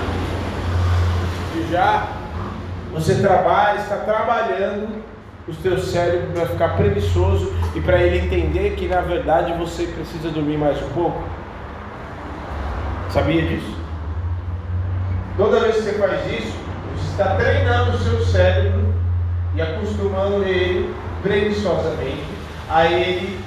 E 1.56 1.72
já 1.72 2.08
você 2.92 3.16
trabalha, 3.16 3.78
está 3.78 3.96
trabalhando, 3.96 5.02
o 5.46 5.54
teu 5.54 5.78
cérebro 5.78 6.28
vai 6.34 6.46
ficar 6.46 6.76
preguiçoso 6.76 7.52
e 7.74 7.80
para 7.80 8.00
ele 8.02 8.26
entender 8.26 8.76
que 8.76 8.88
na 8.88 9.00
verdade 9.00 9.52
você 9.54 9.86
precisa 9.86 10.30
dormir 10.30 10.56
mais 10.56 10.80
um 10.82 10.88
pouco. 10.90 11.22
Sabia 13.10 13.42
disso? 13.42 13.76
Toda 15.36 15.60
vez 15.60 15.76
que 15.76 15.82
você 15.82 15.92
faz 15.92 16.32
isso, 16.32 16.56
você 16.96 17.10
está 17.10 17.36
treinando 17.36 17.96
o 17.96 17.98
seu 17.98 18.24
cérebro 18.24 18.94
e 19.54 19.62
acostumando 19.62 20.44
ele 20.44 20.92
preguiçosamente 21.22 22.24
a 22.68 22.86
ele, 22.86 23.38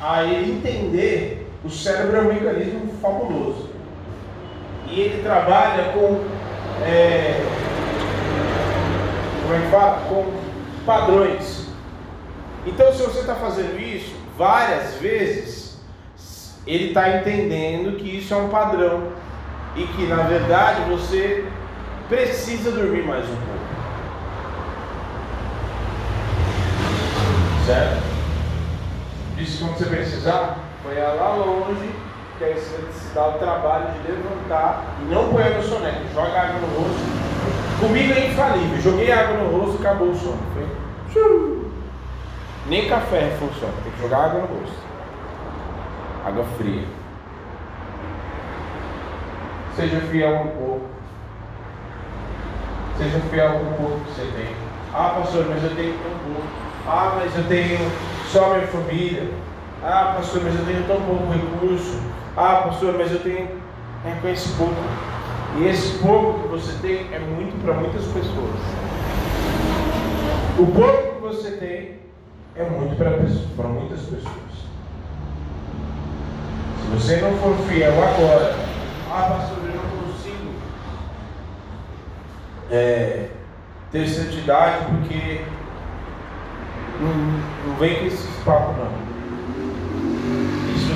a 0.00 0.24
ele 0.24 0.52
entender 0.52 1.47
o 1.64 1.70
cérebro 1.70 2.16
é 2.16 2.20
um 2.20 2.34
mecanismo 2.34 2.92
fabuloso. 3.00 3.70
E 4.86 5.00
ele 5.00 5.22
trabalha 5.22 5.92
com 5.92 6.24
é, 6.82 7.44
como 9.42 9.54
é 9.54 9.60
que 9.60 9.70
fala? 9.70 10.02
Com 10.08 10.26
padrões. 10.84 11.66
Então, 12.66 12.92
se 12.92 13.02
você 13.02 13.20
está 13.20 13.34
fazendo 13.34 13.80
isso 13.80 14.14
várias 14.36 14.94
vezes, 14.96 15.78
ele 16.66 16.88
está 16.88 17.16
entendendo 17.16 17.96
que 17.96 18.18
isso 18.18 18.34
é 18.34 18.36
um 18.36 18.48
padrão 18.50 19.12
e 19.74 19.84
que 19.84 20.06
na 20.06 20.22
verdade 20.24 20.82
você 20.90 21.46
precisa 22.08 22.70
dormir 22.70 23.04
mais 23.04 23.24
um 23.24 23.36
pouco. 23.36 23.58
Certo? 27.64 28.02
Disse 29.36 29.58
quando 29.58 29.78
você 29.78 29.86
precisar, 29.86 30.58
põe 30.88 30.98
lá 30.98 31.34
longe, 31.34 31.90
que 32.38 32.44
aí 32.44 32.54
você 32.54 32.78
se 32.92 33.14
dá 33.14 33.28
o 33.28 33.32
trabalho 33.32 33.92
de 33.92 34.10
levantar 34.10 34.84
e 35.02 35.12
não 35.12 35.28
põe 35.28 35.44
no 35.44 35.62
soneca, 35.62 36.00
joga 36.14 36.40
água 36.40 36.60
no 36.60 36.78
rosto 36.78 37.18
Comigo 37.80 38.12
é 38.12 38.26
infalível. 38.26 38.80
Joguei 38.80 39.12
água 39.12 39.36
no 39.36 39.56
rosto 39.56 39.80
acabou 39.80 40.08
o 40.08 40.16
sono. 40.16 40.38
Foi. 41.12 41.70
Nem 42.66 42.88
café 42.88 43.30
funciona. 43.38 43.72
Tem 43.84 43.92
que 43.92 44.02
jogar 44.02 44.24
água 44.24 44.40
no 44.40 44.46
rosto. 44.46 44.76
Água 46.26 46.44
fria. 46.56 46.84
Seja 49.76 50.00
fiel 50.00 50.34
um 50.34 50.48
pouco. 50.48 50.86
Seja 52.96 53.20
fiel 53.30 53.50
um 53.50 53.74
pouco 53.74 54.00
que 54.00 54.10
você 54.10 54.32
tem. 54.36 54.56
Ah, 54.92 55.20
pastor, 55.20 55.46
mas 55.48 55.62
eu 55.62 55.76
tenho 55.76 55.92
tão 55.98 56.10
pouco. 56.10 56.48
Ah, 56.84 57.12
mas 57.14 57.36
eu 57.36 57.44
tenho 57.44 57.78
só 58.26 58.54
minha 58.54 58.66
família. 58.66 59.30
Ah, 59.82 60.14
pastor, 60.16 60.42
mas 60.42 60.58
eu 60.58 60.64
tenho 60.66 60.84
tão 60.86 61.00
pouco 61.02 61.32
recurso. 61.32 62.00
Ah, 62.36 62.62
pastor, 62.68 62.94
mas 62.98 63.12
eu 63.12 63.20
tenho. 63.20 63.48
É, 64.04 64.18
conheço 64.20 64.56
pouco. 64.56 64.74
E 65.58 65.64
esse 65.66 65.98
pouco 65.98 66.40
que 66.40 66.48
você 66.48 66.72
tem 66.80 67.06
é 67.12 67.18
muito 67.18 67.60
para 67.62 67.74
muitas 67.74 68.04
pessoas. 68.06 68.60
O 70.58 70.66
pouco 70.66 71.14
que 71.14 71.20
você 71.20 71.52
tem 71.52 71.98
é 72.56 72.68
muito 72.68 72.96
para 72.96 73.68
muitas 73.68 74.00
pessoas. 74.00 74.48
Se 76.80 76.88
você 76.94 77.16
não 77.20 77.36
for 77.38 77.56
fiel 77.68 77.92
agora, 77.92 78.56
ah, 79.10 79.36
pastor, 79.36 79.58
eu 79.64 79.76
não 79.76 80.12
consigo 80.12 80.52
é, 82.70 83.28
ter 83.92 84.08
santidade 84.08 84.86
porque 84.86 85.44
não, 87.00 87.68
não 87.68 87.76
vem 87.76 88.00
com 88.00 88.06
esses 88.06 88.44
papos 88.44 88.76
não. 88.76 88.97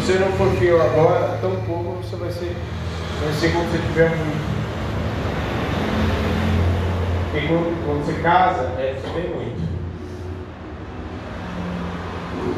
Se 0.03 0.15
você 0.15 0.19
não 0.19 0.33
for 0.33 0.51
fiel 0.57 0.83
agora, 0.83 1.39
tão 1.41 1.55
pouco 1.61 2.03
você 2.03 2.17
vai 2.17 2.33
ser 2.33 2.57
vai 3.23 3.33
ser 3.35 3.53
quando 3.53 3.71
você 3.71 3.79
tiver 3.79 4.09
muito. 4.11 4.53
Porque 7.31 7.47
quando, 7.47 7.87
quando 7.87 8.05
você 8.05 8.21
casa, 8.21 8.63
é 8.81 8.99
você 9.01 9.21
tem 9.21 9.31
muito. 9.33 9.63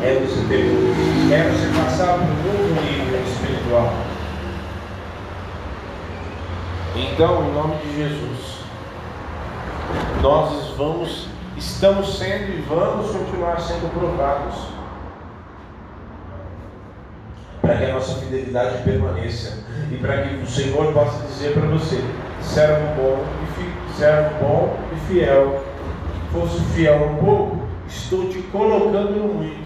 É 0.03 0.15
você 0.15 0.49
ter 0.49 0.65
muito. 0.65 1.35
É 1.35 1.51
você 1.51 1.79
passar 1.79 2.15
para 2.15 2.23
um 2.23 2.35
novo 2.45 2.81
nível 2.81 3.23
espiritual. 3.23 3.93
Então, 6.97 7.47
em 7.47 7.53
nome 7.53 7.77
de 7.77 7.95
Jesus, 7.95 8.61
nós 10.23 10.75
vamos, 10.79 11.29
estamos 11.59 12.19
sendo 12.19 12.57
e 12.57 12.65
vamos 12.67 13.11
continuar 13.11 13.61
sendo 13.61 13.93
provados 13.93 14.74
para 17.65 17.79
que 17.79 17.85
a 17.85 17.95
nossa 17.95 18.21
fidelidade 18.21 18.83
permaneça 18.83 19.65
e 19.91 19.97
para 19.97 20.23
que 20.23 20.35
o 20.37 20.47
Senhor 20.47 20.93
possa 20.93 21.27
dizer 21.27 21.55
para 21.55 21.67
você, 21.69 21.99
servo 22.43 22.95
bom 22.95 23.25
e 23.43 23.47
fi, 23.53 23.97
servo 23.97 24.39
bom 24.39 24.79
e 24.93 25.01
fiel, 25.09 25.65
fosse 26.31 26.61
fiel 26.75 27.05
um 27.05 27.25
pouco, 27.25 27.63
estou 27.89 28.29
te 28.29 28.43
colocando 28.43 29.13
no 29.13 29.35
muito. 29.35 29.65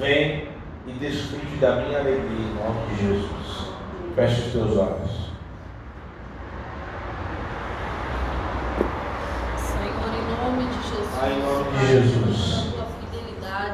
Vem 0.00 0.48
e 0.88 0.92
desfrute 0.92 1.56
da 1.60 1.76
minha 1.76 2.00
alegria 2.00 2.20
em 2.20 2.54
nome 2.54 2.86
de 2.90 3.06
Jesus. 3.06 3.68
Feche 4.16 4.40
os 4.40 4.52
teus 4.52 4.76
olhos. 4.76 5.28
Senhor, 9.56 10.14
em 10.14 10.26
nome 10.36 10.66
de 10.66 10.88
Jesus. 10.88 11.08
Pai, 11.16 11.32
em 11.32 11.42
nome 11.42 11.78
de 11.78 11.86
Jesus. 11.86 12.74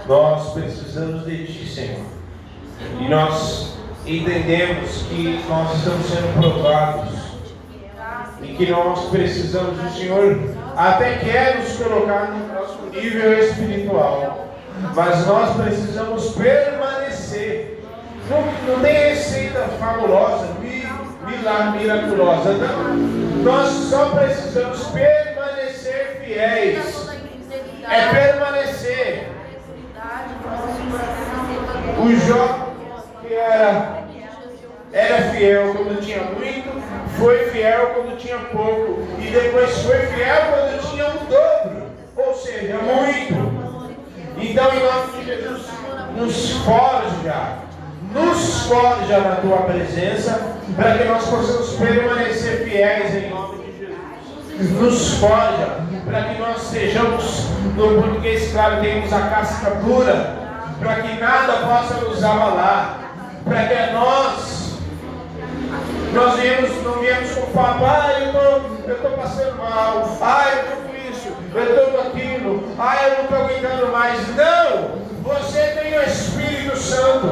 Nós 0.07 0.53
precisamos 0.53 1.25
de 1.25 1.47
Ti, 1.47 1.67
Senhor. 1.67 2.24
E 3.01 3.09
nós 3.09 3.75
entendemos 4.07 5.03
que 5.09 5.45
nós 5.49 5.77
estamos 5.79 6.07
sendo 6.07 6.41
provados 6.41 7.25
e 8.43 8.55
que 8.55 8.71
nós 8.71 9.09
precisamos 9.09 9.79
do 9.79 9.91
Senhor 9.91 10.39
até 10.77 11.17
quer 11.17 11.59
nos 11.59 11.77
colocar 11.77 12.31
no 12.33 12.49
próximo 12.49 12.91
nível 12.91 13.39
espiritual, 13.39 14.49
mas 14.95 15.27
nós 15.27 15.57
precisamos 15.57 16.31
permanecer. 16.31 17.83
Não, 18.29 18.75
não 18.75 18.81
tem 18.81 18.93
receita 18.93 19.61
fabulosa, 19.79 20.49
miraculosa, 21.79 22.55
não. 22.55 22.97
Nós 23.43 23.71
só 23.71 24.11
precisamos 24.11 24.85
permanecer 24.89 26.23
fiéis. 26.25 27.09
É 27.89 28.09
permanecer. 28.09 29.31
O 31.99 32.17
Jó 32.27 32.64
era, 33.37 34.05
era 34.93 35.31
fiel 35.31 35.75
quando 35.75 36.01
tinha 36.01 36.23
muito, 36.23 36.83
foi 37.19 37.51
fiel 37.51 37.87
quando 37.95 38.19
tinha 38.19 38.39
pouco, 38.39 39.03
e 39.19 39.31
depois 39.31 39.79
foi 39.83 39.99
fiel 39.99 40.43
quando 40.51 40.91
tinha 40.91 41.07
um 41.09 41.25
dobro, 41.27 41.87
ou 42.17 42.35
seja, 42.35 42.77
muito. 42.77 43.65
Então, 44.37 44.71
em 44.75 44.83
nome 44.83 45.13
de 45.19 45.25
Jesus, 45.25 45.67
nos 46.17 46.51
forja, 46.65 47.59
nos 48.13 48.67
forja 48.67 49.19
na 49.19 49.37
tua 49.37 49.59
presença, 49.59 50.57
para 50.77 50.99
que 50.99 51.05
nós 51.05 51.27
possamos 51.29 51.71
permanecer 51.75 52.65
fiéis 52.65 53.15
em 53.15 53.31
nome 53.31 53.65
de 53.65 53.79
Jesus. 53.79 54.81
Nos 54.81 55.19
forja, 55.19 55.85
para 56.05 56.25
que 56.25 56.39
nós 56.41 56.63
sejamos, 56.63 57.47
no 57.77 58.03
português 58.03 58.53
claro, 58.53 58.81
tenhamos 58.81 59.13
a 59.13 59.21
casca 59.29 59.71
dura, 59.77 60.37
para 60.79 60.95
que 60.97 61.21
nada 61.21 61.53
possa 61.67 61.95
nos 61.95 62.23
abalar, 62.23 63.04
para 63.45 63.69
que 63.69 63.93
nós, 63.93 64.79
nós 66.13 66.41
viemos, 66.41 66.83
não 66.83 66.95
viemos 66.95 67.35
com 67.35 67.61
ah, 67.61 68.65
eu 68.87 68.95
estou 68.95 69.11
passando 69.13 69.59
mal, 69.59 70.19
ah, 70.21 70.45
eu 70.53 70.63
estou 70.63 70.77
com 70.77 71.11
isso, 71.11 71.29
eu 71.55 71.63
estou 71.63 71.87
com 71.93 72.09
aquilo, 72.09 72.75
ah, 72.79 72.97
eu 73.05 73.15
não 73.17 73.25
estou 73.25 73.39
aguentando 73.39 73.93
mais. 73.93 74.37
Não! 74.37 75.05
Você 75.23 75.61
tem 75.81 75.99
o 75.99 76.03
Espírito 76.03 76.77
Santo. 76.77 77.27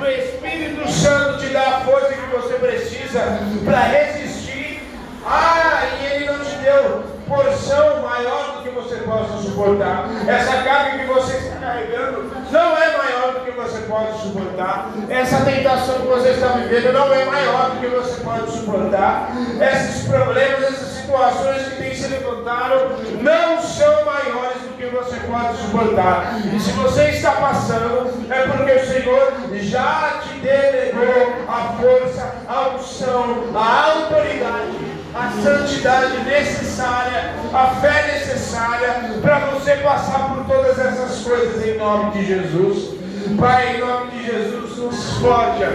O 0.00 0.06
Espírito 0.06 0.90
Santo 0.90 1.38
te 1.38 1.48
dá 1.48 1.60
a 1.60 1.80
força 1.80 2.14
que 2.14 2.34
você 2.34 2.54
precisa 2.54 3.20
para 3.64 3.80
resistir. 3.80 4.82
Ah, 5.26 5.82
e 6.00 6.06
Ele 6.06 6.26
não 6.26 6.38
te 6.38 6.56
deu 6.56 7.04
porção 7.28 8.02
maior 8.02 8.56
do 8.56 8.62
que 8.62 8.70
você 8.70 8.96
possa 8.96 9.38
suportar. 9.38 10.08
Essa 10.26 10.62
carga 10.62 10.98
que 10.98 11.06
você 11.06 11.36
está 11.36 11.56
carregando 11.58 12.30
não 12.50 12.76
é 12.76 12.96
maior 12.96 13.32
do 13.34 13.40
que 13.40 13.50
você 13.50 13.73
pode 13.84 14.20
suportar. 14.20 14.92
Essa 15.08 15.44
tentação 15.44 16.00
que 16.00 16.06
você 16.06 16.30
está 16.30 16.48
vivendo 16.48 16.92
não 16.92 17.12
é 17.12 17.24
maior 17.24 17.70
do 17.70 17.80
que 17.80 17.86
você 17.86 18.20
pode 18.22 18.50
suportar. 18.50 19.32
Esses 19.60 20.08
problemas, 20.08 20.62
essas 20.62 20.88
situações 21.00 21.62
que 21.68 21.76
têm 21.76 21.94
se 21.94 22.08
levantaram 22.08 22.90
não 23.20 23.60
são 23.60 24.04
maiores 24.04 24.62
do 24.62 24.76
que 24.76 24.86
você 24.86 25.16
pode 25.20 25.56
suportar. 25.58 26.40
E 26.52 26.60
se 26.60 26.70
você 26.72 27.10
está 27.10 27.32
passando, 27.32 28.12
é 28.30 28.46
porque 28.46 28.72
o 28.72 28.86
Senhor 28.86 29.32
já 29.60 30.20
te 30.22 30.38
delegou 30.40 31.34
a 31.48 31.74
força, 31.80 32.34
a 32.48 32.68
unção, 32.76 33.44
a 33.54 33.92
autoridade 33.92 34.94
a 35.14 35.30
santidade 35.30 36.18
necessária, 36.24 37.34
a 37.52 37.66
fé 37.80 38.12
necessária 38.14 39.20
para 39.22 39.38
você 39.46 39.76
passar 39.76 40.34
por 40.34 40.44
todas 40.44 40.76
essas 40.76 41.20
coisas 41.22 41.64
em 41.64 41.78
nome 41.78 42.10
de 42.10 42.26
Jesus. 42.26 42.93
Pai, 43.38 43.76
em 43.76 43.80
nome 43.80 44.10
de 44.10 44.26
Jesus, 44.26 44.76
nos 44.76 45.18
forja, 45.18 45.70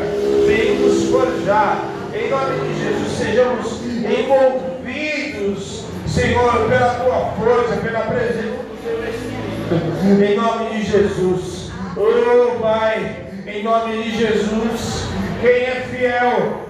vem 0.47 0.79
nos 0.79 1.09
forjar. 1.09 1.83
Em 2.13 2.29
nome 2.29 2.67
de 2.67 2.79
Jesus, 2.79 3.17
sejamos 3.17 3.81
envolvidos, 4.05 5.85
Senhor, 6.07 6.67
pela 6.69 6.93
tua 6.95 7.25
força, 7.37 7.75
pela 7.81 8.01
presença 8.01 8.57
do 8.57 8.77
teu 8.83 8.99
Espírito. 9.09 10.23
Em 10.23 10.35
nome 10.37 10.69
de 10.69 10.83
Jesus. 10.83 11.71
Oh, 11.97 12.59
Pai, 12.59 13.17
em 13.47 13.63
nome 13.63 14.03
de 14.03 14.17
Jesus, 14.17 15.05
quem 15.41 15.51
é 15.51 15.87
fiel 15.89 16.69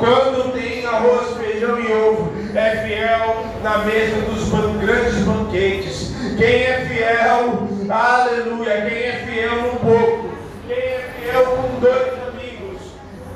quando 0.00 0.52
tem 0.54 0.86
arroz, 0.86 1.36
feijão 1.36 1.78
e 1.78 1.92
ovo, 1.92 2.32
é 2.54 2.70
fiel 2.86 3.44
na 3.62 3.78
mesa 3.84 4.16
dos 4.22 4.48
grandes 4.80 5.16
banquetes. 5.26 6.14
Quem 6.40 6.62
é 6.62 6.86
fiel, 6.88 7.68
aleluia, 7.90 8.80
quem 8.88 8.98
é 8.98 9.26
fiel 9.26 9.56
no 9.56 9.78
pouco, 9.78 10.30
quem 10.66 10.74
é 10.74 11.12
fiel 11.14 11.44
com 11.44 11.80
dois 11.80 12.12
amigos, 12.28 12.80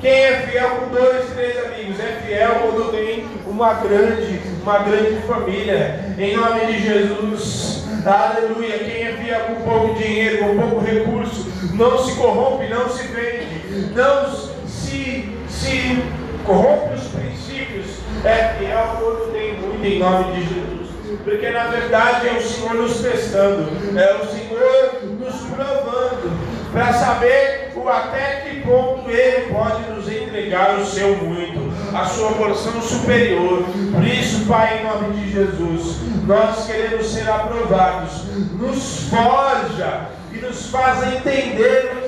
quem 0.01 0.11
é 0.11 0.33
fiel 0.39 0.71
com 0.71 0.89
dois, 0.89 1.27
três 1.35 1.67
amigos, 1.67 2.01
é 2.01 2.23
fiel 2.25 2.55
quando 2.63 2.93
tem 2.93 3.27
uma 3.47 3.75
grande, 3.75 4.41
uma 4.63 4.79
grande 4.79 5.21
família. 5.27 6.15
Em 6.17 6.35
nome 6.35 6.65
de 6.65 6.83
Jesus. 6.83 7.85
Aleluia. 8.07 8.79
Quem 8.79 9.07
é 9.07 9.13
fiel 9.23 9.41
com 9.41 9.55
pouco 9.69 9.95
dinheiro, 10.03 10.39
com 10.39 10.57
pouco 10.57 10.87
recurso, 10.87 11.47
não 11.75 11.99
se 11.99 12.17
corrompe, 12.17 12.69
não 12.69 12.89
se 12.89 13.07
vende, 13.09 13.93
não 13.95 14.31
se, 14.67 15.29
se 15.51 16.03
corrompe 16.47 16.95
os 16.95 17.07
princípios, 17.09 17.99
é 18.25 18.55
fiel 18.59 18.97
quando 18.99 19.31
tem 19.31 19.61
muito 19.61 19.85
em 19.85 19.99
nome 19.99 20.33
de 20.33 20.41
Jesus. 20.41 20.84
Porque 21.23 21.51
na 21.51 21.65
verdade 21.65 22.29
é 22.29 22.33
o 22.33 22.43
Senhor 22.43 22.75
nos 22.75 22.99
testando, 22.99 23.69
é 23.97 24.15
o 24.15 24.27
Senhor 24.27 25.03
nos 25.19 25.37
provando, 25.51 26.33
para 26.73 26.93
saber 26.93 27.73
o 27.77 27.89
até 27.89 28.41
que 28.41 28.61
ponto 28.63 29.09
Ele 29.11 29.53
pode 29.53 29.91
nos 29.91 30.09
entregar 30.09 30.79
o 30.79 30.87
seu 30.87 31.17
muito, 31.17 31.73
a 31.95 32.05
sua 32.05 32.33
porção 32.33 32.81
superior. 32.81 33.65
Por 33.93 34.05
isso, 34.05 34.47
Pai, 34.47 34.81
em 34.81 34.85
nome 34.85 35.15
de 35.15 35.33
Jesus, 35.33 35.99
nós 36.27 36.67
queremos 36.67 37.07
ser 37.07 37.29
aprovados, 37.29 38.25
nos 38.53 39.09
forja 39.09 40.09
e 40.33 40.39
nos 40.39 40.67
faz 40.71 41.15
entender 41.15 42.05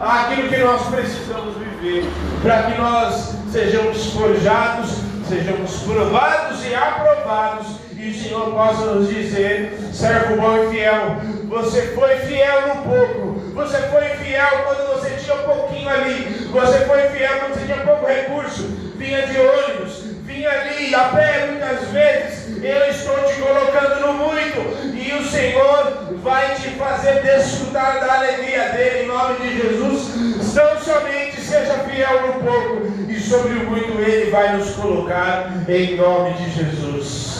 aquilo 0.00 0.48
que 0.48 0.58
nós 0.58 0.82
precisamos 0.86 1.56
viver, 1.56 2.04
para 2.42 2.62
que 2.64 2.80
nós 2.80 3.34
sejamos 3.50 4.06
forjados, 4.12 4.90
sejamos 5.28 5.82
provados 5.82 6.64
e 6.64 6.74
aprovados, 6.74 7.66
e 7.98 8.10
o 8.10 8.14
Senhor 8.14 8.52
possa 8.52 8.94
nos 8.94 9.08
dizer, 9.08 9.76
servo 9.92 10.36
bom 10.36 10.64
e 10.64 10.70
fiel, 10.70 11.16
você 11.48 11.82
foi 11.88 12.14
fiel 12.16 12.68
no 12.68 12.82
pouco, 12.82 13.40
você 13.54 13.76
foi 13.88 14.04
fiel 14.22 14.64
quando 14.64 14.94
você 14.94 15.10
tinha 15.16 15.34
um 15.34 15.42
pouquinho 15.42 15.88
ali, 15.88 16.48
você 16.52 16.78
foi 16.84 17.08
fiel 17.08 17.40
quando 17.40 17.54
você 17.54 17.66
tinha 17.66 17.84
pouco 17.84 18.06
recurso, 18.06 18.62
vinha 18.96 19.26
de 19.26 19.36
ônibus, 19.40 20.04
vinha 20.22 20.48
ali 20.48 20.94
a 20.94 21.04
pé 21.08 21.46
muitas 21.50 21.88
vezes, 21.88 22.62
eu 22.62 22.88
estou 22.88 23.16
te 23.24 23.40
colocando 23.40 24.06
no 24.06 24.12
muito, 24.12 24.94
e 24.94 25.12
o 25.14 25.24
Senhor 25.28 26.14
vai 26.22 26.54
te 26.54 26.70
fazer 26.70 27.20
desfrutar 27.22 27.98
da 27.98 28.14
alegria 28.14 28.68
dele, 28.68 29.04
em 29.04 29.06
nome 29.08 29.38
de 29.40 29.56
Jesus. 29.56 30.54
Tão 30.54 30.80
somente 30.80 31.40
seja 31.40 31.74
fiel 31.78 32.28
no 32.28 32.32
pouco, 32.44 32.86
e 33.08 33.18
sobre 33.20 33.54
o 33.54 33.70
muito 33.70 34.00
ele 34.00 34.30
vai 34.30 34.56
nos 34.56 34.70
colocar, 34.70 35.52
em 35.68 35.96
nome 35.96 36.34
de 36.34 36.50
Jesus. 36.50 37.37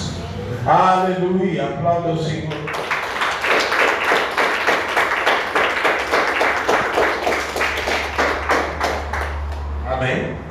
Aleluia. 0.67 1.65
Aplauda 1.67 2.09
o 2.13 2.23
Senhor. 2.23 2.49
Amém. 9.87 10.48